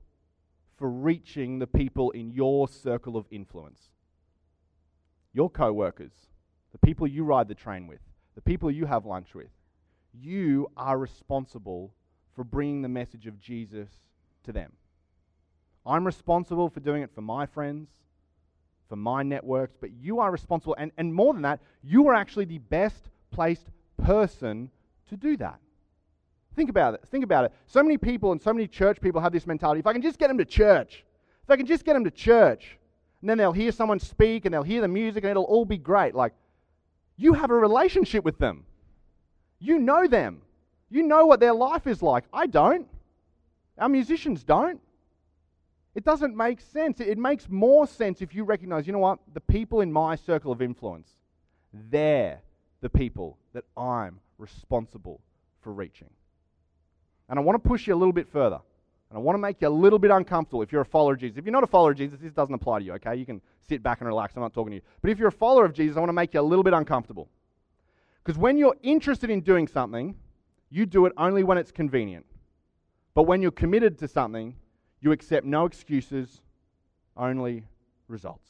for 0.77 0.89
reaching 0.89 1.59
the 1.59 1.67
people 1.67 2.12
in 2.12 2.31
your 2.31 2.67
circle 2.67 3.17
of 3.17 3.25
influence. 3.31 3.89
Your 5.33 5.49
co 5.49 5.73
workers, 5.73 6.13
the 6.71 6.77
people 6.77 7.05
you 7.05 7.23
ride 7.23 7.47
the 7.47 7.55
train 7.55 7.88
with, 7.88 7.99
the 8.35 8.41
people 8.41 8.71
you 8.71 8.85
have 8.85 9.05
lunch 9.05 9.35
with. 9.35 9.49
You 10.13 10.71
are 10.77 10.97
responsible 10.97 11.93
for 12.33 12.43
bringing 12.43 12.81
the 12.81 12.89
message 12.89 13.27
of 13.27 13.39
Jesus 13.39 13.89
to 14.43 14.53
them. 14.53 14.71
I'm 15.85 16.05
responsible 16.05 16.69
for 16.69 16.79
doing 16.79 17.03
it 17.03 17.13
for 17.13 17.21
my 17.21 17.45
friends 17.45 17.89
for 18.89 18.95
my 18.95 19.23
networks, 19.23 19.78
but 19.80 19.91
you 20.02 20.19
are 20.19 20.32
responsible. 20.32 20.75
And, 20.78 20.91
and 20.97 21.13
more 21.13 21.34
than 21.34 21.43
that, 21.43 21.62
you 21.84 22.08
are 22.08 22.15
actually 22.15 22.45
the 22.45 22.58
best 22.58 23.10
placed 23.32 23.67
person 24.04 24.71
to 25.10 25.15
do 25.15 25.38
that. 25.38 25.60
Think 26.56 26.69
about 26.69 26.95
it. 26.95 27.02
Think 27.10 27.23
about 27.23 27.45
it. 27.45 27.54
So 27.67 27.84
many 27.84 27.97
people 27.97 28.32
and 28.32 28.41
so 28.41 28.52
many 28.52 28.67
church 28.67 28.99
people 28.99 29.21
have 29.21 29.32
this 29.32 29.47
mentality 29.47 29.80
if 29.80 29.88
I 29.88 29.93
can 29.93 30.02
just 30.02 30.17
get 30.17 30.28
them 30.28 30.39
to 30.39 30.45
church, 30.45 31.06
if 31.43 31.49
I 31.49 31.56
can 31.56 31.67
just 31.67 31.86
get 31.86 31.93
them 31.93 32.04
to 32.04 32.12
church, 32.12 32.78
and 33.21 33.30
then 33.30 33.38
they'll 33.38 33.52
hear 33.52 33.71
someone 33.71 33.99
speak 33.99 34.45
and 34.45 34.54
they'll 34.54 34.63
hear 34.63 34.82
the 34.82 34.88
music 34.88 35.23
and 35.23 35.32
it'll 35.32 35.43
all 35.43 35.65
be 35.65 35.78
great. 35.78 36.15
Like, 36.15 36.34
you 37.15 37.34
have 37.34 37.52
a 37.52 37.56
relationship 37.56 38.23
with 38.25 38.39
them, 38.39 38.65
you 39.60 39.78
know 39.78 40.08
them, 40.08 40.41
you 40.89 41.04
know 41.04 41.25
what 41.25 41.39
their 41.39 41.54
life 41.54 41.86
is 41.86 42.02
like. 42.02 42.23
I 42.34 42.47
don't. 42.47 42.88
Our 43.78 43.89
musicians 43.89 44.43
don't. 44.43 44.82
It 45.95 46.06
doesn't 46.06 46.36
make 46.36 46.62
sense. 46.62 46.99
It 46.99 47.17
makes 47.17 47.49
more 47.49 47.88
sense 47.88 48.21
if 48.21 48.34
you 48.36 48.43
recognize, 48.43 48.86
you 48.88 48.93
know 48.93 48.99
what, 48.99 49.19
the 49.34 49.41
people 49.41 49.82
in 49.82 49.91
my 49.91 50.15
circle 50.15 50.52
of 50.52 50.62
influence, 50.62 51.10
they're 51.73 52.41
the 52.82 52.89
people 52.89 53.38
that 53.54 53.63
I'm 53.75 54.19
responsible 54.38 55.19
for 55.62 55.73
reaching. 55.73 56.10
And 57.28 57.38
I 57.38 57.41
want 57.41 57.62
to 57.62 57.67
push 57.67 57.88
you 57.88 57.93
a 57.93 57.97
little 57.97 58.13
bit 58.13 58.28
further. 58.28 58.60
And 59.10 59.17
I 59.17 59.21
want 59.21 59.36
to 59.36 59.39
make 59.39 59.62
you 59.62 59.67
a 59.67 59.69
little 59.69 59.99
bit 59.99 60.12
uncomfortable 60.12 60.62
if 60.62 60.71
you're 60.71 60.82
a 60.82 60.86
follower 60.86 61.13
of 61.13 61.19
Jesus. 61.19 61.38
If 61.38 61.45
you're 61.45 61.52
not 61.52 61.63
a 61.63 61.67
follower 61.67 61.91
of 61.91 61.97
Jesus, 61.97 62.19
this 62.19 62.34
doesn't 62.34 62.54
apply 62.54 62.80
to 62.80 62.86
you, 62.86 62.93
okay? 62.93 63.15
You 63.15 63.25
can 63.25 63.41
sit 63.67 63.82
back 63.82 64.02
and 64.02 64.08
relax. 64.08 64.36
I'm 64.36 64.43
not 64.43 64.54
talking 64.54 64.71
to 64.71 64.75
you. 64.75 64.82
But 65.02 65.10
if 65.10 65.17
you're 65.17 65.30
a 65.30 65.32
follower 65.32 65.65
of 65.65 65.73
Jesus, 65.73 65.97
I 65.97 65.99
want 65.99 66.10
to 66.10 66.13
make 66.13 66.34
you 66.34 66.39
a 66.39 66.41
little 66.41 66.63
bit 66.63 66.73
uncomfortable. 66.73 67.28
Because 68.23 68.38
when 68.38 68.58
you're 68.58 68.75
interested 68.84 69.32
in 69.32 69.41
doing 69.41 69.67
something, 69.67 70.15
you 70.69 70.86
do 70.86 71.08
it 71.08 71.13
only 71.17 71.43
when 71.43 71.58
it's 71.58 71.71
convenient. 71.71 72.25
But 73.15 73.23
when 73.23 73.41
you're 73.41 73.52
committed 73.52 73.97
to 73.99 74.08
something, 74.08 74.56
you 75.01 75.12
accept 75.12 75.45
no 75.45 75.65
excuses, 75.65 76.41
only 77.15 77.63
results. 78.07 78.49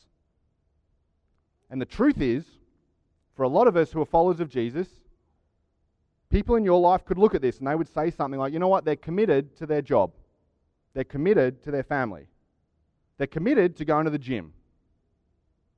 And 1.69 1.79
the 1.79 1.85
truth 1.85 2.21
is, 2.21 2.45
for 3.35 3.43
a 3.43 3.47
lot 3.47 3.67
of 3.67 3.77
us 3.77 3.91
who 3.91 4.01
are 4.01 4.05
followers 4.05 4.39
of 4.39 4.49
Jesus, 4.49 4.87
people 6.29 6.55
in 6.55 6.63
your 6.63 6.79
life 6.79 7.05
could 7.05 7.17
look 7.17 7.35
at 7.35 7.41
this 7.41 7.59
and 7.59 7.67
they 7.67 7.75
would 7.75 7.87
say 7.87 8.09
something 8.09 8.39
like, 8.39 8.53
you 8.53 8.59
know 8.59 8.67
what, 8.67 8.85
they're 8.85 8.95
committed 8.95 9.55
to 9.57 9.65
their 9.65 9.81
job, 9.81 10.11
they're 10.93 11.03
committed 11.03 11.63
to 11.63 11.71
their 11.71 11.83
family, 11.83 12.27
they're 13.17 13.27
committed 13.27 13.77
to 13.77 13.85
going 13.85 14.05
to 14.05 14.11
the 14.11 14.19
gym, 14.19 14.53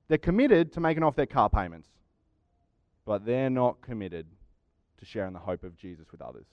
they're 0.08 0.18
committed 0.18 0.72
to 0.74 0.80
making 0.80 1.04
off 1.04 1.16
their 1.16 1.26
car 1.26 1.50
payments, 1.50 1.90
but 3.06 3.26
they're 3.26 3.50
not 3.50 3.82
committed 3.82 4.26
to 5.00 5.06
sharing 5.06 5.34
the 5.34 5.40
hope 5.40 5.64
of 5.64 5.76
Jesus 5.76 6.12
with 6.12 6.22
others. 6.22 6.46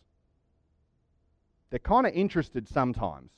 They're 1.71 1.79
kind 1.79 2.07
of 2.07 2.15
interested 2.15 2.69
sometimes. 2.69 3.31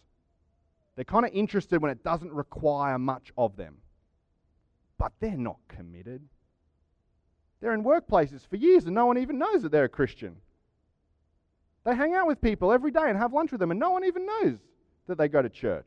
They're 0.96 1.05
kind 1.05 1.24
of 1.24 1.33
interested 1.33 1.81
when 1.81 1.90
it 1.90 2.03
doesn't 2.03 2.33
require 2.33 2.98
much 2.98 3.33
of 3.38 3.57
them. 3.57 3.79
But 4.98 5.12
they're 5.20 5.37
not 5.37 5.59
committed. 5.68 6.22
They're 7.61 7.74
in 7.74 7.85
workplaces 7.85 8.46
for 8.46 8.57
years 8.57 8.87
and 8.87 8.94
no 8.94 9.07
one 9.07 9.18
even 9.18 9.38
knows 9.38 9.62
that 9.62 9.72
they're 9.72 9.85
a 9.85 9.88
Christian. 9.88 10.37
They 11.85 11.94
hang 11.94 12.14
out 12.14 12.26
with 12.26 12.40
people 12.40 12.72
every 12.72 12.90
day 12.90 13.09
and 13.09 13.16
have 13.16 13.33
lunch 13.33 13.53
with 13.53 13.61
them, 13.61 13.70
and 13.70 13.81
no 13.81 13.90
one 13.90 14.05
even 14.05 14.26
knows 14.26 14.59
that 15.07 15.16
they 15.16 15.29
go 15.29 15.40
to 15.40 15.48
church. 15.48 15.87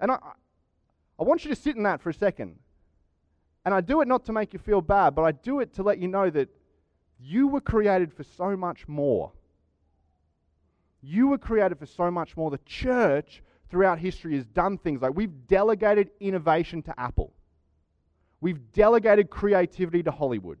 And 0.00 0.10
I, 0.10 0.18
I 1.18 1.22
want 1.22 1.44
you 1.44 1.50
to 1.50 1.60
sit 1.60 1.76
in 1.76 1.82
that 1.82 2.00
for 2.00 2.08
a 2.08 2.14
second. 2.14 2.56
And 3.64 3.74
I 3.74 3.82
do 3.82 4.00
it 4.00 4.08
not 4.08 4.24
to 4.24 4.32
make 4.32 4.54
you 4.54 4.58
feel 4.58 4.80
bad, 4.80 5.14
but 5.14 5.22
I 5.22 5.32
do 5.32 5.60
it 5.60 5.74
to 5.74 5.82
let 5.82 5.98
you 5.98 6.08
know 6.08 6.30
that 6.30 6.48
you 7.20 7.48
were 7.48 7.60
created 7.60 8.12
for 8.14 8.24
so 8.24 8.56
much 8.56 8.88
more. 8.88 9.32
You 11.02 11.28
were 11.28 11.38
created 11.38 11.78
for 11.78 11.86
so 11.86 12.10
much 12.10 12.36
more. 12.36 12.50
The 12.50 12.58
church 12.66 13.42
throughout 13.70 13.98
history 13.98 14.36
has 14.36 14.44
done 14.46 14.78
things 14.78 15.00
like 15.00 15.14
we've 15.14 15.46
delegated 15.46 16.10
innovation 16.20 16.82
to 16.82 17.00
Apple, 17.00 17.32
we've 18.40 18.72
delegated 18.72 19.30
creativity 19.30 20.02
to 20.02 20.10
Hollywood, 20.10 20.58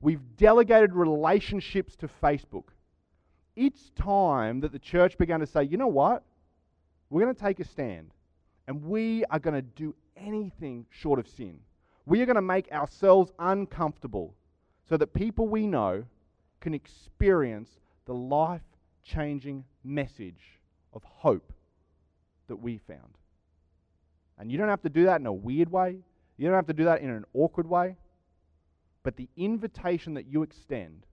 we've 0.00 0.36
delegated 0.36 0.94
relationships 0.94 1.96
to 1.96 2.08
Facebook. 2.22 2.64
Each 3.56 3.94
time 3.94 4.60
that 4.60 4.72
the 4.72 4.80
church 4.80 5.16
began 5.16 5.38
to 5.40 5.46
say, 5.46 5.62
you 5.62 5.76
know 5.76 5.86
what? 5.86 6.24
We're 7.08 7.22
going 7.22 7.34
to 7.34 7.40
take 7.40 7.60
a 7.60 7.64
stand 7.64 8.10
and 8.66 8.82
we 8.82 9.24
are 9.26 9.38
going 9.38 9.54
to 9.54 9.62
do 9.62 9.94
anything 10.16 10.86
short 10.90 11.20
of 11.20 11.28
sin. 11.28 11.60
We 12.06 12.20
are 12.20 12.26
going 12.26 12.34
to 12.36 12.42
make 12.42 12.70
ourselves 12.72 13.30
uncomfortable 13.38 14.34
so 14.88 14.96
that 14.96 15.14
people 15.14 15.46
we 15.46 15.66
know 15.66 16.04
can 16.60 16.74
experience 16.74 17.70
the 18.06 18.14
life 18.14 18.62
changing 19.04 19.64
message 19.82 20.60
of 20.92 21.02
hope 21.04 21.52
that 22.48 22.56
we 22.56 22.78
found. 22.78 23.18
And 24.38 24.50
you 24.50 24.58
don't 24.58 24.68
have 24.68 24.82
to 24.82 24.88
do 24.88 25.04
that 25.04 25.20
in 25.20 25.26
a 25.26 25.32
weird 25.32 25.70
way, 25.70 25.98
you 26.36 26.46
don't 26.46 26.56
have 26.56 26.66
to 26.66 26.72
do 26.72 26.84
that 26.84 27.00
in 27.00 27.10
an 27.10 27.24
awkward 27.32 27.68
way. 27.68 27.96
But 29.02 29.16
the 29.16 29.28
invitation 29.36 30.14
that 30.14 30.26
you 30.26 30.42
extend 30.42 31.06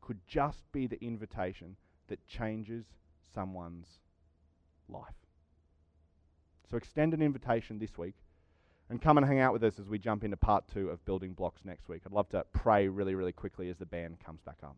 could 0.00 0.18
just 0.26 0.70
be 0.72 0.86
the 0.86 1.02
invitation 1.02 1.76
that 2.08 2.24
changes 2.26 2.84
someone's 3.32 4.00
life. 4.88 5.14
So 6.70 6.76
extend 6.76 7.14
an 7.14 7.22
invitation 7.22 7.78
this 7.78 7.96
week 7.96 8.14
and 8.90 9.00
come 9.00 9.18
and 9.18 9.26
hang 9.26 9.40
out 9.40 9.52
with 9.52 9.64
us 9.64 9.78
as 9.78 9.88
we 9.88 9.98
jump 9.98 10.24
into 10.24 10.36
part 10.36 10.64
two 10.72 10.90
of 10.90 11.04
building 11.04 11.32
blocks 11.32 11.64
next 11.64 11.88
week. 11.88 12.02
I'd 12.04 12.12
love 12.12 12.28
to 12.30 12.44
pray 12.52 12.88
really, 12.88 13.14
really 13.14 13.32
quickly 13.32 13.68
as 13.70 13.76
the 13.78 13.86
band 13.86 14.18
comes 14.24 14.40
back 14.42 14.58
up. 14.62 14.76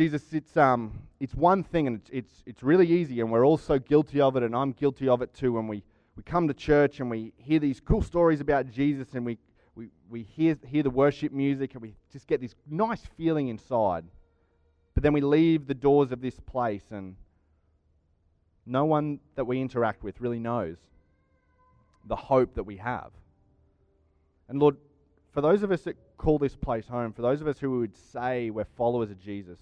Jesus, 0.00 0.32
it's, 0.32 0.56
um, 0.56 0.98
it's 1.20 1.34
one 1.34 1.62
thing 1.62 1.86
and 1.86 1.96
it's, 1.96 2.08
it's, 2.10 2.42
it's 2.46 2.62
really 2.62 2.90
easy, 2.90 3.20
and 3.20 3.30
we're 3.30 3.44
all 3.44 3.58
so 3.58 3.78
guilty 3.78 4.18
of 4.18 4.34
it, 4.34 4.42
and 4.42 4.56
I'm 4.56 4.72
guilty 4.72 5.06
of 5.06 5.20
it 5.20 5.34
too 5.34 5.52
when 5.52 5.68
we, 5.68 5.82
we 6.16 6.22
come 6.22 6.48
to 6.48 6.54
church 6.54 7.00
and 7.00 7.10
we 7.10 7.34
hear 7.36 7.58
these 7.58 7.80
cool 7.80 8.00
stories 8.00 8.40
about 8.40 8.70
Jesus 8.70 9.12
and 9.12 9.26
we, 9.26 9.36
we, 9.74 9.90
we 10.08 10.22
hear, 10.22 10.56
hear 10.66 10.82
the 10.82 10.88
worship 10.88 11.32
music 11.32 11.74
and 11.74 11.82
we 11.82 11.96
just 12.10 12.26
get 12.26 12.40
this 12.40 12.54
nice 12.66 13.02
feeling 13.18 13.48
inside. 13.48 14.06
But 14.94 15.02
then 15.02 15.12
we 15.12 15.20
leave 15.20 15.66
the 15.66 15.74
doors 15.74 16.12
of 16.12 16.22
this 16.22 16.40
place 16.40 16.84
and 16.90 17.14
no 18.64 18.86
one 18.86 19.20
that 19.34 19.44
we 19.44 19.60
interact 19.60 20.02
with 20.02 20.18
really 20.18 20.38
knows 20.38 20.78
the 22.06 22.16
hope 22.16 22.54
that 22.54 22.64
we 22.64 22.78
have. 22.78 23.10
And 24.48 24.58
Lord, 24.58 24.78
for 25.34 25.42
those 25.42 25.62
of 25.62 25.70
us 25.70 25.82
that 25.82 25.98
call 26.16 26.38
this 26.38 26.56
place 26.56 26.88
home, 26.88 27.12
for 27.12 27.20
those 27.20 27.42
of 27.42 27.46
us 27.46 27.58
who 27.58 27.80
would 27.80 27.94
say 27.94 28.48
we're 28.48 28.64
followers 28.64 29.10
of 29.10 29.20
Jesus, 29.20 29.58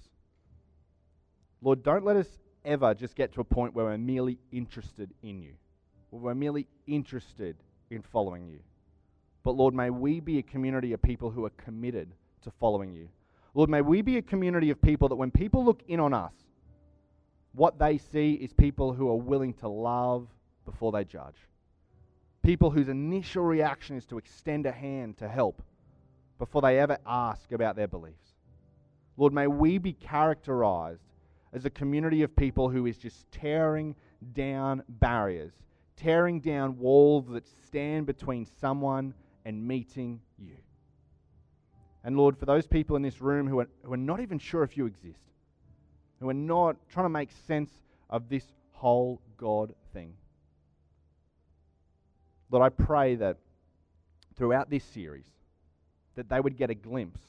Lord, 1.63 1.83
don't 1.83 2.05
let 2.05 2.17
us 2.17 2.29
ever 2.65 2.95
just 2.95 3.17
get 3.17 3.33
to 3.33 3.41
a 3.41 3.45
point 3.45 3.75
where 3.75 3.87
we're 3.87 3.99
merely 3.99 4.39
interested 4.53 5.11
in 5.23 5.41
you, 5.41 5.55
where 6.11 6.23
we're 6.23 6.35
merely 6.35 6.67
interested 6.87 7.57
in 7.91 8.03
following 8.03 8.47
you. 8.47 8.61
But 9.43 9.57
Lord, 9.57 9.75
may 9.75 9.91
we 9.91 10.21
be 10.21 10.39
a 10.39 10.43
community 10.43 10.93
of 10.93 11.03
people 11.03 11.31
who 11.31 11.45
are 11.45 11.51
committed 11.51 12.13
to 12.43 12.51
following 12.61 12.93
you. 12.93 13.09
Lord, 13.55 13.71
may 13.71 13.81
we 13.81 14.03
be 14.03 14.19
a 14.19 14.23
community 14.23 14.71
of 14.71 14.81
people 14.81 15.09
that 15.09 15.17
when 15.17 15.31
people 15.31 15.65
look 15.65 15.83
in 15.89 16.01
on 16.01 16.15
us, 16.15 16.35
what 17.53 17.79
they 17.79 17.99
see 17.99 18.35
is 18.35 18.53
people 18.53 18.93
who 18.93 19.09
are 19.09 19.17
willing 19.17 19.55
to 19.55 19.69
love 19.69 20.29
before 20.65 20.93
they 20.93 21.05
judge. 21.05 21.37
People 22.43 22.71
whose 22.71 22.89
initial 22.89 23.43
reaction 23.43 23.97
is 23.97 24.07
to 24.07 24.19
extend 24.19 24.67
a 24.67 24.73
hand 24.73 25.17
to 25.19 25.29
help 25.29 25.63
before 26.39 26.63
they 26.63 26.79
ever 26.79 26.99
ask 27.07 27.51
about 27.51 27.75
their 27.75 27.89
beliefs. 27.89 28.35
Lord, 29.17 29.33
may 29.33 29.49
we 29.49 29.79
be 29.79 29.93
characterized 29.93 31.03
as 31.53 31.65
a 31.65 31.71
community 31.71 32.23
of 32.23 32.35
people 32.37 32.69
who 32.69 32.87
is 32.87 32.97
just 32.99 33.31
tearing 33.33 33.95
down 34.35 34.83
barriers, 34.89 35.53
tearing 35.97 36.41
down 36.41 36.79
walls 36.79 37.27
that 37.29 37.47
stand 37.67 38.07
between 38.07 38.47
someone 38.61 39.15
and 39.45 39.67
meeting 39.67 40.21
you. 40.39 40.57
And 42.05 42.17
Lord, 42.17 42.39
for 42.39 42.47
those 42.47 42.67
people 42.67 42.97
in 42.97 43.03
this 43.03 43.21
room 43.21 43.47
who 43.49 43.61
are, 43.61 43.69
who 43.83 43.93
are 43.93 43.97
not 43.99 44.21
even 44.21 44.39
sure 44.39 44.63
if 44.63 44.77
you 44.77 44.87
exist, 44.87 45.21
who 46.21 46.29
are 46.29 46.35
not 46.35 46.77
trying 46.91 47.07
to 47.07 47.11
make 47.11 47.31
sense 47.47 47.71
of 48.11 48.29
this 48.29 48.45
whole 48.73 49.21
God 49.37 49.75
thing, 49.93 50.15
Lord, 52.51 52.65
I 52.65 52.83
pray 52.83 53.17
that 53.17 53.37
throughout 54.37 54.71
this 54.71 54.85
series, 54.85 55.27
that 56.15 56.29
they 56.29 56.41
would 56.41 56.57
get 56.57 56.71
a 56.71 56.75
glimpse 56.75 57.21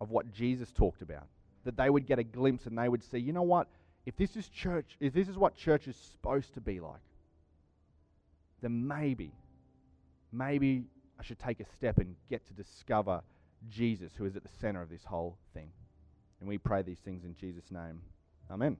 of 0.00 0.10
what 0.10 0.32
Jesus 0.32 0.72
talked 0.72 1.02
about 1.02 1.26
that 1.64 1.76
they 1.76 1.90
would 1.90 2.06
get 2.06 2.18
a 2.18 2.24
glimpse 2.24 2.66
and 2.66 2.76
they 2.76 2.88
would 2.88 3.02
see, 3.02 3.18
you 3.18 3.32
know 3.32 3.42
what? 3.42 3.68
If 4.04 4.16
this 4.16 4.36
is 4.36 4.48
church, 4.48 4.96
if 5.00 5.12
this 5.12 5.28
is 5.28 5.36
what 5.36 5.56
church 5.56 5.86
is 5.86 5.96
supposed 5.96 6.54
to 6.54 6.60
be 6.60 6.80
like, 6.80 7.00
then 8.60 8.86
maybe, 8.86 9.32
maybe 10.32 10.84
I 11.18 11.22
should 11.22 11.38
take 11.38 11.60
a 11.60 11.66
step 11.76 11.98
and 11.98 12.16
get 12.28 12.46
to 12.48 12.52
discover 12.54 13.22
Jesus, 13.70 14.12
who 14.16 14.24
is 14.24 14.36
at 14.36 14.42
the 14.42 14.50
center 14.60 14.82
of 14.82 14.90
this 14.90 15.04
whole 15.04 15.36
thing. 15.54 15.70
And 16.40 16.48
we 16.48 16.58
pray 16.58 16.82
these 16.82 16.98
things 16.98 17.24
in 17.24 17.36
Jesus' 17.36 17.70
name. 17.70 18.00
Amen. 18.50 18.76